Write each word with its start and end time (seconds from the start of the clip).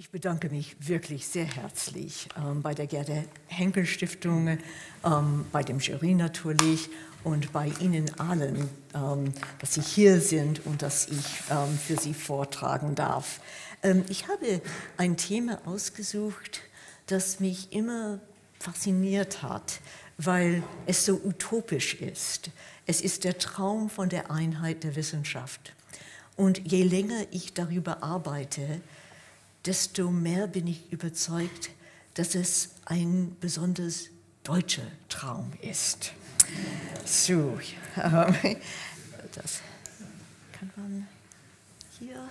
Ich 0.00 0.08
bedanke 0.08 0.48
mich 0.48 0.76
wirklich 0.88 1.26
sehr 1.26 1.44
herzlich 1.44 2.26
ähm, 2.34 2.62
bei 2.62 2.72
der 2.72 2.86
Gerda 2.86 3.22
Henkel 3.48 3.84
Stiftung, 3.84 4.58
ähm, 5.04 5.44
bei 5.52 5.62
dem 5.62 5.78
Jury 5.78 6.14
natürlich 6.14 6.88
und 7.22 7.52
bei 7.52 7.70
Ihnen 7.80 8.10
allen, 8.18 8.70
ähm, 8.94 9.34
dass 9.58 9.74
Sie 9.74 9.82
hier 9.82 10.22
sind 10.22 10.64
und 10.64 10.80
dass 10.80 11.08
ich 11.08 11.42
ähm, 11.50 11.78
für 11.78 12.00
Sie 12.00 12.14
vortragen 12.14 12.94
darf. 12.94 13.40
Ähm, 13.82 14.06
ich 14.08 14.26
habe 14.28 14.62
ein 14.96 15.18
Thema 15.18 15.60
ausgesucht, 15.66 16.62
das 17.04 17.38
mich 17.38 17.70
immer 17.70 18.20
fasziniert 18.58 19.42
hat, 19.42 19.80
weil 20.16 20.62
es 20.86 21.04
so 21.04 21.20
utopisch 21.22 21.92
ist. 21.96 22.50
Es 22.86 23.02
ist 23.02 23.24
der 23.24 23.36
Traum 23.36 23.90
von 23.90 24.08
der 24.08 24.30
Einheit 24.30 24.82
der 24.82 24.96
Wissenschaft. 24.96 25.74
Und 26.36 26.72
je 26.72 26.84
länger 26.84 27.26
ich 27.32 27.52
darüber 27.52 28.02
arbeite, 28.02 28.80
desto 29.64 30.10
mehr 30.10 30.46
bin 30.46 30.66
ich 30.66 30.90
überzeugt, 30.92 31.70
dass 32.14 32.34
es 32.34 32.70
ein 32.86 33.36
besonders 33.40 34.06
deutscher 34.42 34.86
Traum 35.08 35.52
ist. 35.62 36.12
So, 37.04 37.58
das 37.94 39.60
kann 40.52 40.70
man 40.76 41.08
hier, 41.98 42.28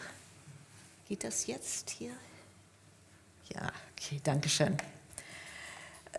geht 1.07 1.23
das 1.23 1.47
jetzt 1.47 1.89
hier? 1.91 2.11
Ja, 3.53 3.71
okay, 3.95 4.19
danke 4.23 4.49
schön. 4.49 4.77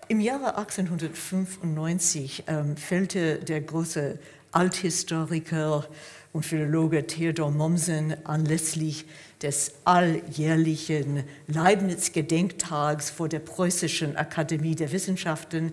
Im 0.09 0.21
Jahre 0.21 0.57
1895 0.57 2.45
ähm, 2.47 2.77
fällte 2.77 3.39
der 3.39 3.61
große 3.61 4.19
Althistoriker 4.53 5.87
und 6.33 6.45
Philologe 6.45 7.07
Theodor 7.07 7.51
Mommsen 7.51 8.27
anlässlich 8.27 9.07
des 9.43 9.73
alljährlichen 9.85 11.25
Leibniz-Gedenktags 11.47 13.11
vor 13.11 13.29
der 13.29 13.39
Preußischen 13.39 14.17
Akademie 14.17 14.75
der 14.75 14.93
Wissenschaften 14.93 15.73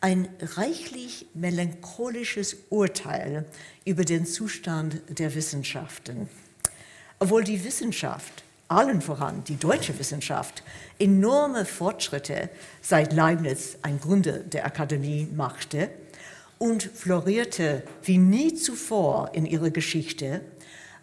ein 0.00 0.28
reichlich 0.40 1.26
melancholisches 1.34 2.56
Urteil 2.70 3.46
über 3.84 4.04
den 4.04 4.26
Zustand 4.26 5.00
der 5.08 5.34
Wissenschaften. 5.34 6.28
Obwohl 7.18 7.44
die 7.44 7.64
Wissenschaft, 7.64 8.44
allen 8.68 9.00
voran 9.00 9.44
die 9.44 9.56
deutsche 9.56 9.98
Wissenschaft, 9.98 10.62
enorme 10.98 11.64
Fortschritte 11.64 12.50
seit 12.82 13.12
Leibniz 13.12 13.78
ein 13.82 14.00
Gründer 14.00 14.40
der 14.40 14.66
Akademie 14.66 15.28
machte 15.34 15.88
und 16.58 16.82
florierte 16.82 17.82
wie 18.02 18.18
nie 18.18 18.54
zuvor 18.54 19.30
in 19.32 19.46
ihrer 19.46 19.70
Geschichte, 19.70 20.42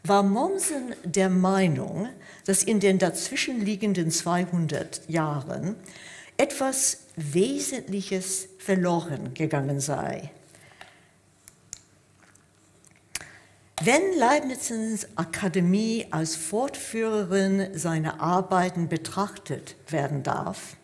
war 0.04 0.24
Mommsen 0.24 0.96
der 1.04 1.30
Meinung, 1.30 2.10
dass 2.46 2.64
in 2.64 2.80
den 2.80 2.98
dazwischenliegenden 2.98 4.12
200 4.12 5.08
Jahren 5.08 5.76
etwas 6.38 7.00
Wesentliches 7.16 8.48
verloren 8.58 9.34
gegangen 9.34 9.80
sei. 9.80 10.32
Wenn 13.84 14.16
Leibnizens 14.18 15.08
Akademie 15.16 16.06
als 16.12 16.36
Fortführerin 16.36 17.78
seiner 17.78 18.22
Arbeiten 18.22 18.88
betrachtet 18.88 19.76
werden 19.90 20.22
darf 20.22 20.78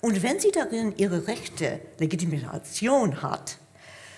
und 0.00 0.24
wenn 0.24 0.40
sie 0.40 0.50
darin 0.50 0.92
ihre 0.96 1.28
rechte 1.28 1.80
Legitimation 1.98 3.22
hat, 3.22 3.58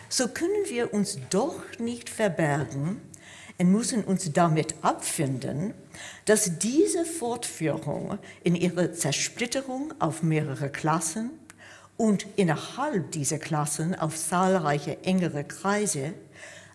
so 0.08 0.28
können 0.28 0.64
wir 0.68 0.94
uns 0.94 1.18
doch 1.28 1.60
nicht 1.78 2.08
verbergen, 2.08 3.00
und 3.58 3.70
müssen 3.70 4.04
uns 4.04 4.32
damit 4.32 4.74
abfinden, 4.82 5.74
dass 6.24 6.58
diese 6.58 7.04
Fortführung 7.04 8.18
in 8.42 8.54
ihrer 8.54 8.92
Zersplitterung 8.92 9.94
auf 10.00 10.22
mehrere 10.22 10.70
Klassen 10.70 11.30
und 11.96 12.26
innerhalb 12.36 13.12
dieser 13.12 13.38
Klassen 13.38 13.94
auf 13.94 14.16
zahlreiche 14.16 15.04
engere 15.04 15.44
Kreise 15.44 16.14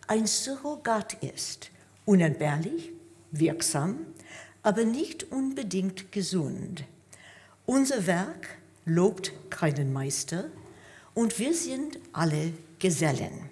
ein 0.07 0.25
Surrogat 0.25 1.15
ist, 1.21 1.69
unentbehrlich, 2.05 2.91
wirksam, 3.31 3.97
aber 4.63 4.85
nicht 4.85 5.31
unbedingt 5.31 6.11
gesund. 6.11 6.83
Unser 7.65 8.07
Werk 8.07 8.57
lobt 8.85 9.33
keinen 9.49 9.93
Meister 9.93 10.45
und 11.13 11.37
wir 11.37 11.53
sind 11.53 11.99
alle 12.13 12.53
Gesellen. 12.79 13.49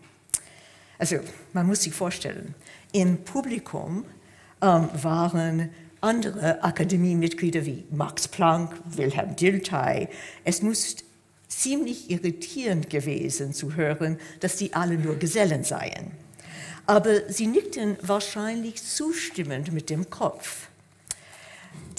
Also 0.98 1.18
man 1.54 1.68
muss 1.68 1.84
sich 1.84 1.94
vorstellen, 1.94 2.56
im 2.92 3.24
Publikum 3.24 4.06
ähm, 4.62 4.90
waren 4.94 5.70
andere 6.02 6.64
Akademiemitglieder 6.64 7.66
wie 7.66 7.84
Max 7.92 8.28
Planck, 8.28 8.76
Wilhelm 8.86 9.36
Dilthey. 9.36 10.08
Es 10.44 10.62
muss 10.62 10.98
ziemlich 11.48 12.10
irritierend 12.10 12.90
gewesen 12.90 13.54
zu 13.54 13.76
hören, 13.76 14.18
dass 14.40 14.58
sie 14.58 14.74
alle 14.74 14.98
nur 14.98 15.16
Gesellen 15.16 15.64
seien. 15.64 16.12
Aber 16.86 17.30
sie 17.30 17.48
nickten 17.48 17.98
wahrscheinlich 18.02 18.82
zustimmend 18.84 19.74
mit 19.74 19.90
dem 19.90 20.10
Kopf. 20.10 20.67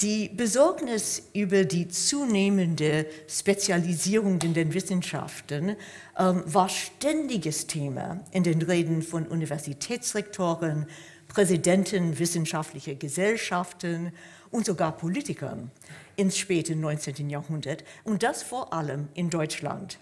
Die 0.01 0.29
Besorgnis 0.29 1.29
über 1.35 1.65
die 1.65 1.89
zunehmende 1.89 3.05
Spezialisierung 3.27 4.41
in 4.43 4.55
den 4.55 4.73
Wissenschaften 4.73 5.75
ähm, 6.17 6.45
war 6.47 6.69
ständiges 6.69 7.67
Thema 7.67 8.21
in 8.31 8.45
den 8.45 8.63
Reden 8.63 9.03
von 9.03 9.27
Universitätsrektoren, 9.27 10.87
Präsidenten 11.27 12.17
wissenschaftlicher 12.17 12.95
Gesellschaften 12.95 14.13
und 14.53 14.67
sogar 14.67 14.97
Politikern 14.97 15.73
ins 16.15 16.39
späte 16.39 16.77
19. 16.77 17.29
Jahrhundert 17.29 17.83
und 18.05 18.23
das 18.23 18.45
vor 18.45 18.73
allem 18.73 19.09
in 19.15 19.31
Deutschland. 19.31 19.99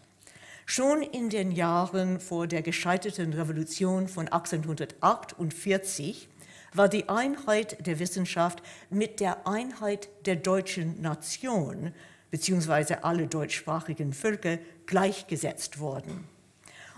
Schon 0.67 1.01
in 1.01 1.31
den 1.31 1.53
Jahren 1.53 2.21
vor 2.21 2.47
der 2.47 2.61
gescheiterten 2.61 3.33
Revolution 3.33 4.09
von 4.09 4.29
1848 4.29 6.29
war 6.77 6.89
die 6.89 7.09
Einheit 7.09 7.87
der 7.87 7.99
Wissenschaft 7.99 8.63
mit 8.91 9.21
der 9.21 9.47
Einheit 9.47 10.09
der 10.27 10.37
deutschen 10.37 11.01
Nation 11.01 11.93
bzw. 12.31 12.97
alle 13.03 13.27
deutschsprachigen 13.27 14.13
Völker 14.13 14.59
gleichgesetzt 14.87 15.79
worden. 15.79 16.29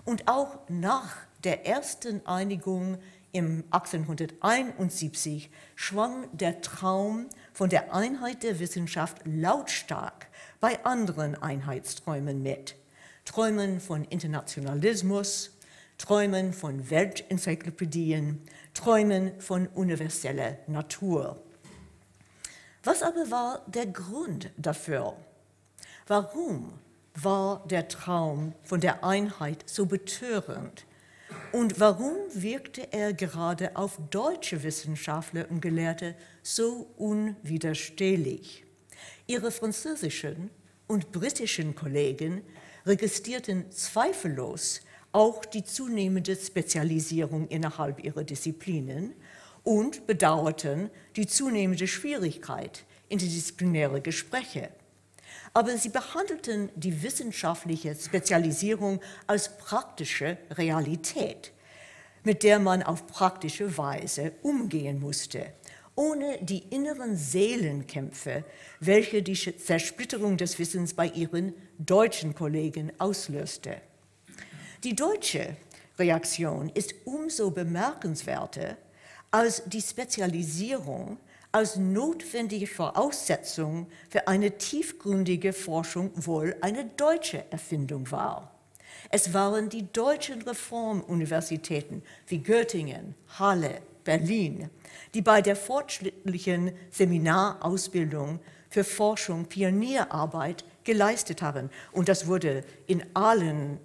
Und 0.05 0.29
auch 0.29 0.59
nach 0.69 1.17
der 1.45 1.67
ersten 1.67 2.27
Einigung 2.27 2.99
im 3.33 3.65
1871 3.71 5.51
schwang 5.75 6.29
der 6.33 6.61
Traum 6.61 7.27
von 7.53 7.69
der 7.69 7.95
Einheit 7.95 8.43
der 8.43 8.59
Wissenschaft 8.59 9.19
lautstark 9.25 10.29
bei 10.61 10.85
anderen 10.85 11.35
Einheitsträumen 11.35 12.43
mit. 12.43 12.75
Träumen 13.25 13.81
von 13.81 14.05
Internationalismus, 14.05 15.58
Träumen 15.99 16.53
von 16.53 16.91
Weltenzyklopädien, 16.91 18.41
Träumen 18.73 19.39
von 19.41 19.67
universeller 19.67 20.57
Natur. 20.69 21.43
Was 22.85 23.03
aber 23.03 23.31
war 23.31 23.65
der 23.67 23.87
Grund 23.87 24.51
dafür? 24.57 25.17
Warum 26.07 26.73
war 27.15 27.67
der 27.69 27.89
Traum 27.89 28.55
von 28.63 28.81
der 28.81 29.05
Einheit 29.05 29.65
so 29.69 29.87
betörend? 29.87 30.87
Und 31.53 31.81
warum 31.81 32.15
wirkte 32.33 32.93
er 32.93 33.13
gerade 33.13 33.77
auf 33.77 33.99
deutsche 34.11 34.63
Wissenschaftler 34.63 35.51
und 35.51 35.61
Gelehrte 35.61 36.15
so 36.43 36.89
unwiderstehlich? 36.97 38.65
Ihre 39.27 39.51
französischen 39.51 40.51
und 40.87 41.11
britischen 41.11 41.75
Kollegen 41.75 42.43
registrierten 42.87 43.71
zweifellos 43.73 44.81
auch 45.13 45.45
die 45.45 45.65
zunehmende 45.65 46.37
Spezialisierung 46.37 47.49
innerhalb 47.49 48.05
ihrer 48.05 48.25
Disziplinen 48.25 49.15
und 49.65 50.07
bedauerten 50.07 50.91
die 51.17 51.27
zunehmende 51.27 51.87
Schwierigkeit 51.87 52.85
interdisziplinäre 53.09 54.01
Gespräche. 54.01 54.71
Aber 55.55 55.77
sie 55.77 55.89
behandelten 55.89 56.71
die 56.77 57.03
wissenschaftliche 57.03 57.95
Spezialisierung 57.95 59.01
als 59.27 59.57
praktische 59.57 60.39
Realität, 60.51 61.53
mit 62.23 62.43
der 62.43 62.59
man 62.59 62.83
auf 62.83 63.07
praktische 63.07 63.77
Weise 63.79 64.33
umgehen 64.43 65.01
musste, 65.01 65.53
ohne 65.95 66.39
die 66.43 66.63
inneren 66.71 67.17
Seelenkämpfe, 67.17 68.45
welche 68.79 69.23
die 69.23 69.35
Zersplitterung 69.35 70.37
des 70.37 70.59
Wissens 70.59 70.95
bei 70.95 71.09
ihren 71.09 71.55
deutschen 71.79 72.35
Kollegen 72.35 72.93
auslöste. 72.99 73.81
Die 74.85 74.95
deutsche 74.95 75.57
Reaktion 75.99 76.69
ist 76.69 76.95
umso 77.05 77.51
bemerkenswerter, 77.51 78.77
als 79.33 79.65
die 79.67 79.83
Spezialisierung 79.83 81.19
als 81.51 81.75
notwendige 81.75 82.69
Voraussetzung 82.69 83.89
für 84.09 84.29
eine 84.29 84.57
tiefgründige 84.57 85.53
Forschung 85.53 86.13
wohl 86.15 86.55
eine 86.61 86.85
deutsche 86.85 87.45
Erfindung 87.51 88.09
war. 88.13 88.53
Es 89.11 89.35
waren 89.35 89.69
die 89.69 89.91
deutschen 89.93 90.43
Reformuniversitäten 90.43 92.05
wie 92.29 92.39
Göttingen, 92.39 93.17
Halle, 93.39 93.81
Berlin, 94.05 94.71
die 95.13 95.23
bei 95.23 95.43
der 95.43 95.57
fortschrittlichen 95.57 96.73
Seminarausbildung 96.93 98.39
für 98.71 98.85
Forschung, 98.85 99.47
Pionierarbeit 99.47 100.65
geleistet 100.85 101.43
haben. 101.43 101.71
Und 101.91 102.09
das 102.09 102.27
wurde 102.29 102.65
in 102.87 103.05
allen 103.15 103.81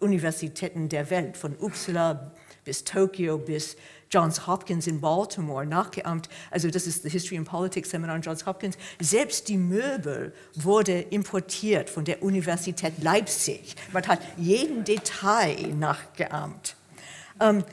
Universitäten 0.00 0.88
der 0.88 1.10
Welt, 1.10 1.36
von 1.36 1.56
Uppsala 1.56 2.32
bis 2.64 2.84
Tokio 2.84 3.38
bis 3.38 3.76
Johns 4.10 4.46
Hopkins 4.46 4.86
in 4.86 5.00
Baltimore 5.00 5.64
nachgeahmt. 5.64 6.28
Also 6.50 6.68
das 6.68 6.86
ist 6.86 7.04
das 7.04 7.12
History 7.12 7.38
and 7.38 7.48
Politics 7.48 7.90
Seminar 7.90 8.16
an 8.16 8.22
Johns 8.22 8.44
Hopkins. 8.44 8.76
Selbst 8.98 9.48
die 9.48 9.56
Möbel 9.56 10.34
wurde 10.54 11.00
importiert 11.00 11.88
von 11.88 12.04
der 12.04 12.22
Universität 12.22 13.02
Leipzig. 13.02 13.76
Man 13.92 14.06
hat 14.08 14.20
jeden 14.36 14.84
Detail 14.84 15.74
nachgeahmt. 15.74 16.74
Ähm, 17.40 17.64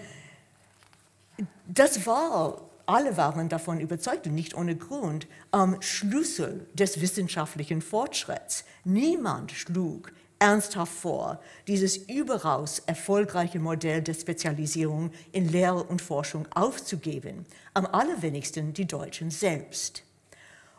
das 1.67 2.05
war, 2.05 2.61
alle 2.85 3.17
waren 3.17 3.49
davon 3.49 3.79
überzeugt 3.79 4.27
und 4.27 4.35
nicht 4.35 4.55
ohne 4.55 4.75
Grund, 4.75 5.27
Schlüssel 5.79 6.67
des 6.73 7.01
wissenschaftlichen 7.01 7.81
Fortschritts. 7.81 8.63
Niemand 8.83 9.51
schlug 9.51 10.11
ernsthaft 10.39 10.93
vor, 10.93 11.39
dieses 11.67 11.97
überaus 11.97 12.79
erfolgreiche 12.79 13.59
Modell 13.59 14.01
der 14.01 14.13
Spezialisierung 14.13 15.11
in 15.31 15.49
Lehre 15.49 15.83
und 15.83 16.01
Forschung 16.01 16.47
aufzugeben, 16.53 17.45
am 17.73 17.85
allerwenigsten 17.85 18.73
die 18.73 18.85
Deutschen 18.85 19.31
selbst. 19.31 20.03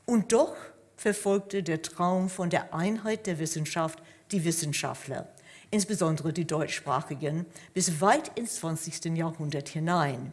Und 0.07 0.33
doch 0.33 0.55
verfolgte 0.97 1.63
der 1.63 1.83
Traum 1.83 2.29
von 2.29 2.51
der 2.51 2.75
Einheit 2.75 3.27
der 3.27 3.39
Wissenschaft 3.39 4.03
die 4.33 4.45
Wissenschaftler, 4.45 5.29
insbesondere 5.71 6.33
die 6.33 6.47
deutschsprachigen, 6.47 7.47
bis 7.75 8.01
weit 8.01 8.37
ins 8.39 8.57
20. 8.57 9.17
Jahrhundert 9.17 9.69
hinein. 9.69 10.33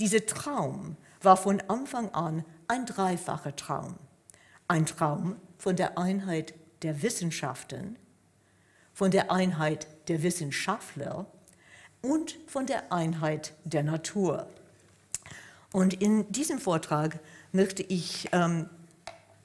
Dieser 0.00 0.24
Traum 0.24 0.96
war 1.22 1.36
von 1.36 1.60
Anfang 1.68 2.10
an 2.10 2.44
ein 2.68 2.86
dreifacher 2.86 3.54
Traum. 3.56 3.96
Ein 4.68 4.86
Traum 4.86 5.36
von 5.58 5.76
der 5.76 5.98
Einheit 5.98 6.54
der 6.82 7.02
Wissenschaften, 7.02 7.96
von 8.96 9.10
der 9.10 9.30
Einheit 9.30 9.86
der 10.08 10.22
Wissenschaftler 10.22 11.26
und 12.00 12.38
von 12.46 12.64
der 12.64 12.90
Einheit 12.90 13.52
der 13.64 13.82
Natur. 13.82 14.48
Und 15.70 16.00
in 16.00 16.32
diesem 16.32 16.58
Vortrag 16.58 17.20
möchte 17.52 17.82
ich 17.82 18.26
ähm, 18.32 18.70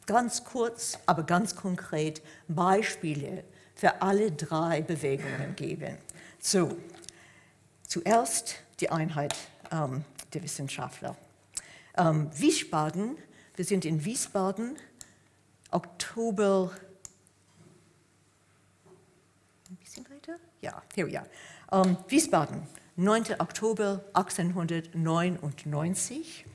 ganz 0.06 0.46
kurz, 0.46 0.98
aber 1.06 1.24
ganz 1.24 1.58
konkret 1.58 2.22
Beispiele 2.48 3.44
für 3.76 4.02
alle 4.02 4.32
drei 4.32 4.84
Bewegungen 4.84 5.54
geben. 5.58 5.98
So, 6.40 6.78
zuerst 7.86 8.56
die 8.80 8.90
Einheit 8.90 9.36
ähm, 9.70 10.06
der 10.34 10.44
Wissenschaftler. 10.44 11.18
Ähm, 11.98 12.30
Wiesbaden, 12.34 13.18
wir 13.58 13.66
sind 13.66 13.84
in 13.84 14.06
Wiesbaden, 14.06 14.78
Oktober 15.72 16.72
Ja, 20.62 20.82
here 20.94 21.08
we 21.08 21.18
are. 21.18 21.26
Um, 21.72 21.98
Wiesbaden, 22.08 22.68
9. 22.96 23.40
Oktober 23.40 24.06
1899. 24.14 26.46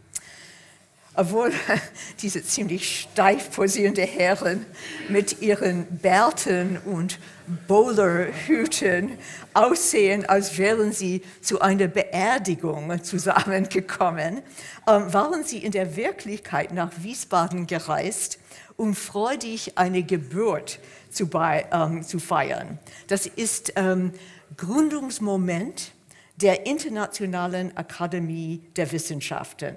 Obwohl 1.17 1.51
diese 2.23 2.45
ziemlich 2.45 3.01
steif 3.01 3.51
posierende 3.51 4.03
Herren 4.03 4.65
mit 5.09 5.43
ihren 5.43 5.87
Bärten 5.99 6.79
und 6.85 7.19
Bowlerhüten 7.67 9.19
aussehen, 9.55 10.25
als 10.29 10.57
wären 10.57 10.93
sie 10.93 11.23
zu 11.41 11.61
einer 11.61 11.89
Beerdigung 11.89 13.03
zusammengekommen, 13.03 14.43
waren 14.85 15.43
sie 15.43 15.59
in 15.59 15.73
der 15.73 15.97
Wirklichkeit 15.97 16.73
nach 16.73 16.93
Wiesbaden 16.99 17.67
gereist, 17.67 18.39
um 18.77 18.95
freudig 18.95 19.77
eine 19.79 20.05
Geburt 20.05 20.79
zu, 21.17 21.27
bei, 21.29 21.67
ähm, 21.73 22.03
zu 22.03 22.19
feiern. 22.19 22.79
Das 23.09 23.27
ist 23.27 23.73
ähm, 23.77 24.13
Gründungsmoment 24.57 25.93
der 26.37 26.67
Internationalen 26.67 27.77
Akademie 27.77 28.63
der 28.77 28.93
Wissenschaften, 28.93 29.75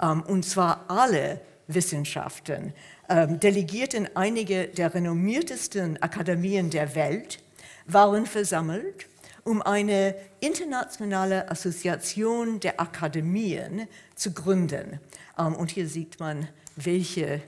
ähm, 0.00 0.22
und 0.22 0.44
zwar 0.44 0.84
alle 0.88 1.40
Wissenschaften, 1.66 2.74
ähm, 3.08 3.40
delegierten 3.40 4.08
einige 4.14 4.68
der 4.68 4.94
renommiertesten 4.94 6.00
Akademien 6.02 6.70
der 6.70 6.94
Welt, 6.94 7.42
waren 7.86 8.26
versammelt, 8.26 9.06
um 9.44 9.62
eine 9.62 10.14
internationale 10.40 11.50
Assoziation 11.50 12.60
der 12.60 12.80
Akademien 12.80 13.88
zu 14.14 14.32
gründen. 14.32 15.00
Ähm, 15.38 15.54
und 15.54 15.70
hier 15.70 15.88
sieht 15.88 16.20
man, 16.20 16.48
welche 16.76 17.40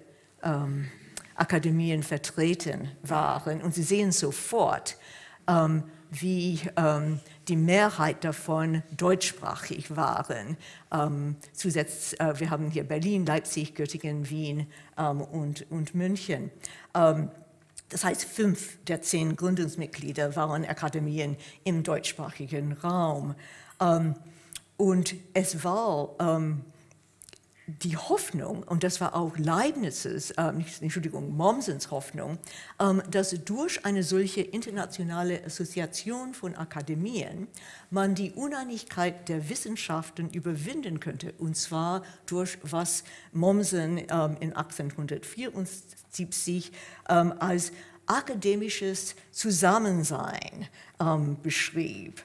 ähm, 0.42 0.88
Akademien 1.34 2.02
vertreten 2.02 2.90
waren. 3.02 3.62
Und 3.62 3.74
Sie 3.74 3.82
sehen 3.82 4.12
sofort, 4.12 4.96
ähm, 5.48 5.84
wie 6.10 6.60
ähm, 6.76 7.20
die 7.48 7.56
Mehrheit 7.56 8.24
davon 8.24 8.82
deutschsprachig 8.96 9.96
waren. 9.96 10.56
Ähm, 10.92 11.36
zusätzlich, 11.52 12.20
äh, 12.20 12.38
wir 12.38 12.50
haben 12.50 12.70
hier 12.70 12.84
Berlin, 12.84 13.26
Leipzig, 13.26 13.74
Göttingen, 13.74 14.28
Wien 14.30 14.66
ähm, 14.96 15.20
und, 15.20 15.70
und 15.70 15.94
München. 15.94 16.50
Ähm, 16.94 17.30
das 17.88 18.04
heißt, 18.04 18.24
fünf 18.24 18.78
der 18.84 19.02
zehn 19.02 19.36
Gründungsmitglieder 19.36 20.36
waren 20.36 20.64
Akademien 20.64 21.36
im 21.64 21.82
deutschsprachigen 21.82 22.72
Raum. 22.72 23.34
Ähm, 23.80 24.14
und 24.76 25.14
es 25.34 25.62
war 25.62 26.16
die 27.66 27.96
Hoffnung, 27.96 28.62
und 28.62 28.84
das 28.84 29.00
war 29.00 29.14
auch 29.14 29.38
Leibnizes, 29.38 30.32
äh, 30.32 30.52
Entschuldigung, 30.80 31.34
Mommsens 31.34 31.90
Hoffnung, 31.90 32.36
ähm, 32.78 33.02
dass 33.10 33.30
durch 33.44 33.86
eine 33.86 34.02
solche 34.02 34.42
internationale 34.42 35.42
Assoziation 35.44 36.34
von 36.34 36.56
Akademien 36.56 37.48
man 37.90 38.14
die 38.14 38.32
Uneinigkeit 38.32 39.30
der 39.30 39.48
Wissenschaften 39.48 40.28
überwinden 40.28 41.00
könnte, 41.00 41.32
und 41.38 41.56
zwar 41.56 42.02
durch 42.26 42.58
was 42.62 43.04
Mommsen 43.32 43.96
ähm, 43.98 44.36
in 44.40 44.52
1874 44.52 46.70
ähm, 47.08 47.32
als 47.38 47.72
akademisches 48.06 49.14
Zusammensein 49.30 50.68
ähm, 51.00 51.38
beschrieb. 51.42 52.22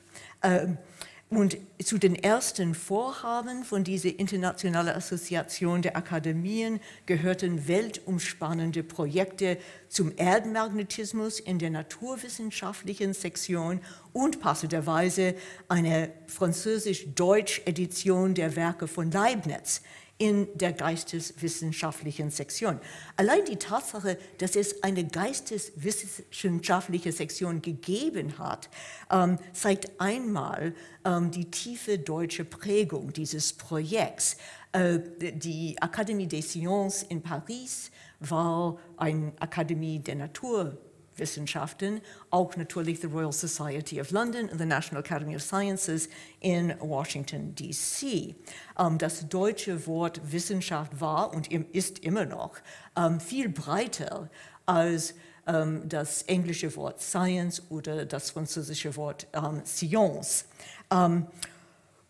Und 1.29 1.57
zu 1.83 1.99
den 1.99 2.15
ersten 2.15 2.73
Vorhaben 2.73 3.63
von 3.63 3.83
dieser 3.83 4.17
internationalen 4.17 4.95
Assoziation 4.95 5.83
der 5.83 5.95
Akademien 5.95 6.79
gehörten 7.05 7.67
weltumspannende 7.67 8.81
Projekte 8.81 9.59
zum 9.89 10.11
Erdmagnetismus 10.17 11.39
in 11.39 11.59
der 11.59 11.69
naturwissenschaftlichen 11.69 13.13
Sektion 13.13 13.79
und 14.11 14.39
passenderweise 14.39 15.35
eine 15.67 16.11
französisch-deutsch 16.25 17.61
Edition 17.65 18.33
der 18.33 18.55
Werke 18.55 18.87
von 18.87 19.11
Leibniz 19.11 19.83
in 20.19 20.47
der 20.53 20.73
geisteswissenschaftlichen 20.73 22.29
Sektion. 22.29 22.79
Allein 23.15 23.45
die 23.45 23.55
Tatsache, 23.55 24.17
dass 24.37 24.57
es 24.57 24.83
eine 24.83 25.05
geisteswissenschaftliche 25.05 27.13
Sektion 27.13 27.61
gegeben 27.61 28.37
hat, 28.37 28.69
ähm, 29.09 29.39
zeigt 29.53 29.89
einmal 29.99 30.75
ähm, 31.05 31.31
die 31.31 31.49
tiefe 31.49 31.97
deutsche 31.97 32.43
Prägung 32.43 33.13
dieses 33.13 33.53
Projekts. 33.53 34.35
Äh, 34.73 34.99
die 35.19 35.77
Académie 35.79 36.27
des 36.27 36.51
Sciences 36.51 37.03
in 37.03 37.21
Paris 37.21 37.89
war 38.19 38.77
eine 38.97 39.31
Akademie 39.39 39.99
der 39.99 40.15
Natur 40.15 40.77
Wissenschaften, 41.19 42.01
auch 42.29 42.55
natürlich 42.55 42.99
the 42.99 43.07
Royal 43.07 43.31
Society 43.31 44.01
of 44.01 44.11
London 44.11 44.49
und 44.49 44.57
the 44.57 44.65
National 44.65 45.03
Academy 45.03 45.35
of 45.35 45.41
Sciences 45.41 46.09
in 46.39 46.73
Washington, 46.79 47.53
D.C. 47.55 48.35
Ähm, 48.77 48.97
das 48.97 49.27
deutsche 49.27 49.85
Wort 49.87 50.21
Wissenschaft 50.31 50.99
war 50.99 51.33
und 51.33 51.51
ist 51.51 51.99
immer 51.99 52.25
noch 52.25 52.55
ähm, 52.95 53.19
viel 53.19 53.49
breiter 53.49 54.29
als 54.65 55.13
ähm, 55.47 55.87
das 55.87 56.23
englische 56.23 56.75
Wort 56.75 57.01
Science 57.01 57.63
oder 57.69 58.05
das 58.05 58.31
französische 58.31 58.95
Wort 58.95 59.27
Science. 59.65 60.45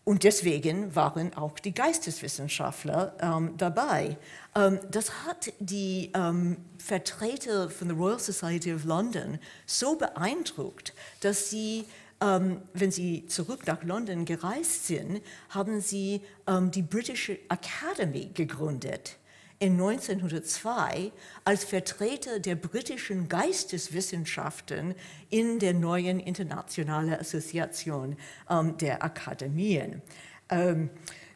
Und 0.04 0.24
deswegen 0.24 0.94
waren 0.96 1.34
auch 1.34 1.58
die 1.58 1.74
Geisteswissenschaftler 1.74 3.14
ähm, 3.20 3.54
dabei. 3.56 4.16
Ähm, 4.54 4.80
das 4.90 5.24
hat 5.26 5.52
die 5.58 6.10
ähm, 6.14 6.56
Vertreter 6.78 7.68
von 7.70 7.88
der 7.88 7.96
Royal 7.96 8.18
Society 8.18 8.72
of 8.72 8.84
London 8.84 9.38
so 9.66 9.96
beeindruckt, 9.96 10.94
dass 11.20 11.50
sie, 11.50 11.84
ähm, 12.20 12.62
wenn 12.72 12.90
sie 12.90 13.26
zurück 13.26 13.66
nach 13.66 13.84
London 13.84 14.24
gereist 14.24 14.86
sind, 14.86 15.20
haben 15.50 15.80
sie 15.80 16.22
ähm, 16.46 16.70
die 16.70 16.82
British 16.82 17.30
Academy 17.48 18.30
gegründet 18.32 19.19
in 19.60 19.72
1902 19.72 21.12
als 21.44 21.64
Vertreter 21.64 22.40
der 22.40 22.56
britischen 22.56 23.28
Geisteswissenschaften 23.28 24.94
in 25.28 25.58
der 25.58 25.74
neuen 25.74 26.18
internationalen 26.18 27.12
Assoziation 27.12 28.16
ähm, 28.48 28.76
der 28.78 29.04
Akademien. 29.04 30.00
Ähm, 30.48 30.88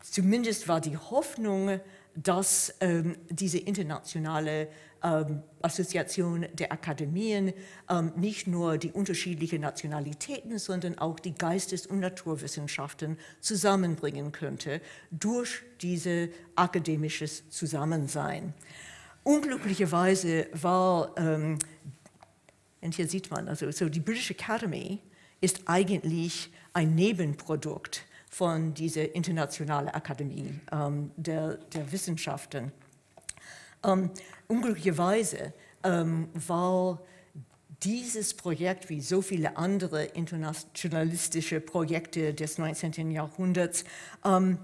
zumindest 0.02 0.66
war 0.68 0.80
die 0.80 0.96
Hoffnung, 0.96 1.80
dass 2.16 2.74
ähm, 2.80 3.16
diese 3.28 3.58
internationale 3.58 4.68
Assoziation 5.62 6.46
der 6.54 6.72
Akademien 6.72 7.52
ähm, 7.90 8.12
nicht 8.16 8.46
nur 8.46 8.78
die 8.78 8.90
unterschiedlichen 8.90 9.60
Nationalitäten, 9.60 10.58
sondern 10.58 10.98
auch 10.98 11.20
die 11.20 11.34
Geistes- 11.34 11.86
und 11.86 12.00
Naturwissenschaften 12.00 13.18
zusammenbringen 13.40 14.32
könnte 14.32 14.80
durch 15.10 15.62
dieses 15.80 16.30
akademisches 16.56 17.48
Zusammensein. 17.50 18.54
Unglücklicherweise 19.24 20.48
war, 20.52 21.14
ähm, 21.16 21.58
und 22.80 22.94
hier 22.94 23.08
sieht 23.08 23.30
man, 23.30 23.48
also 23.48 23.70
so 23.70 23.88
die 23.88 24.00
British 24.00 24.30
Academy 24.30 25.00
ist 25.40 25.62
eigentlich 25.66 26.50
ein 26.72 26.94
Nebenprodukt 26.94 28.04
von 28.28 28.74
dieser 28.74 29.14
internationalen 29.14 29.88
Akademie 29.88 30.60
ähm, 30.72 31.10
der, 31.16 31.54
der, 31.56 31.92
Wissenschaften. 31.92 32.72
Ähm, 33.84 34.10
unglücklicherweise 34.48 35.52
ähm, 35.82 36.28
war 36.34 37.00
dieses 37.82 38.34
Projekt 38.34 38.88
wie 38.88 39.00
so 39.00 39.20
viele 39.20 39.56
andere 39.56 40.04
internationalistische 40.04 41.60
Projekte 41.60 42.32
des 42.32 42.58
19. 42.58 43.10
Jahrhunderts 43.10 43.84
ähm, 44.24 44.58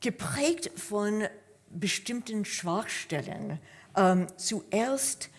geprägt 0.00 0.70
von 0.78 1.24
bestimmten 1.70 2.44
Schwachstellen. 2.44 3.58
Ähm, 3.96 4.26
zuerst 4.36 5.30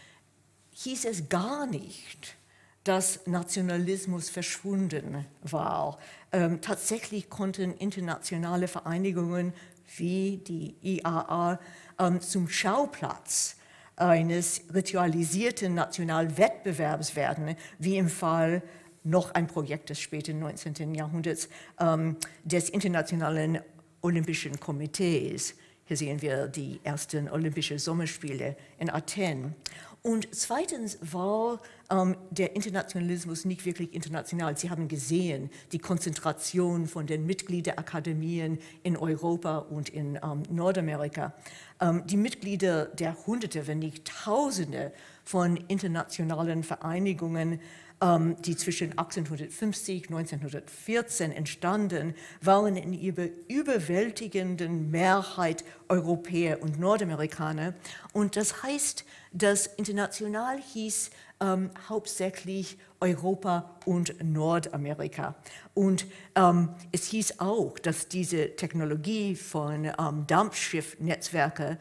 hieß 0.71 1.05
es 1.05 1.29
gar 1.29 1.67
nicht, 1.67 2.35
dass 2.83 3.27
Nationalismus 3.27 4.29
verschwunden 4.29 5.25
war. 5.41 5.99
Ähm, 6.31 6.61
tatsächlich 6.61 7.29
konnten 7.29 7.73
internationale 7.73 8.67
Vereinigungen 8.67 9.53
wie 9.97 10.37
die 10.37 10.75
IAA 10.81 11.59
ähm, 11.99 12.21
zum 12.21 12.49
Schauplatz 12.49 13.55
eines 13.95 14.61
ritualisierten 14.73 15.73
Nationalwettbewerbs 15.73 17.15
werden, 17.15 17.55
wie 17.77 17.97
im 17.97 18.07
Fall 18.07 18.63
noch 19.03 19.33
ein 19.33 19.47
Projekt 19.47 19.89
des 19.89 19.99
späten 19.99 20.39
19. 20.39 20.95
Jahrhunderts 20.95 21.49
ähm, 21.79 22.17
des 22.43 22.69
Internationalen 22.69 23.59
Olympischen 24.01 24.59
Komitees. 24.59 25.55
Hier 25.85 25.97
sehen 25.97 26.21
wir 26.21 26.47
die 26.47 26.79
ersten 26.83 27.29
Olympischen 27.29 27.79
Sommerspiele 27.79 28.55
in 28.77 28.89
Athen. 28.89 29.55
Und 30.01 30.33
zweitens 30.33 30.97
war 31.01 31.59
ähm, 31.91 32.15
der 32.31 32.55
Internationalismus 32.55 33.43
nicht 33.43 33.65
wirklich 33.65 33.93
international. 33.93 34.57
Sie 34.57 34.69
haben 34.69 34.87
gesehen, 34.87 35.49
die 35.73 35.79
Konzentration 35.79 36.87
von 36.87 37.05
den 37.05 37.25
Mitgliederakademien 37.25 38.59
in 38.83 38.95
Europa 38.95 39.57
und 39.57 39.89
in 39.89 40.15
ähm, 40.23 40.43
Nordamerika. 40.49 41.33
Ähm, 41.81 42.03
die 42.05 42.17
Mitglieder 42.17 42.85
der 42.85 43.15
Hunderte, 43.27 43.67
wenn 43.67 43.79
nicht 43.79 44.05
Tausende 44.05 44.93
von 45.25 45.57
internationalen 45.67 46.63
Vereinigungen 46.63 47.59
die 48.01 48.55
zwischen 48.55 48.97
1850 48.97 50.09
und 50.09 50.17
1914 50.17 51.33
entstanden, 51.33 52.15
waren 52.41 52.77
in 52.77 52.93
ihrer 52.93 53.27
überwältigenden 53.49 54.89
Mehrheit 54.89 55.65
Europäer 55.89 56.61
und 56.63 56.79
Nordamerikaner. 56.79 57.73
Und 58.13 58.37
das 58.37 58.63
heißt, 58.63 59.03
dass 59.33 59.67
international 59.67 60.61
hieß 60.61 61.09
ähm, 61.41 61.71
hauptsächlich 61.87 62.77
Europa 62.99 63.77
und 63.85 64.21
Nordamerika. 64.21 65.35
Und 65.73 66.05
ähm, 66.35 66.69
es 66.91 67.05
hieß 67.05 67.39
auch, 67.39 67.79
dass 67.79 68.09
diese 68.09 68.55
Technologie 68.55 69.35
von 69.35 69.85
ähm, 69.85 70.25
Dampfschiffnetzwerke, 70.27 71.69
ähm, 71.69 71.77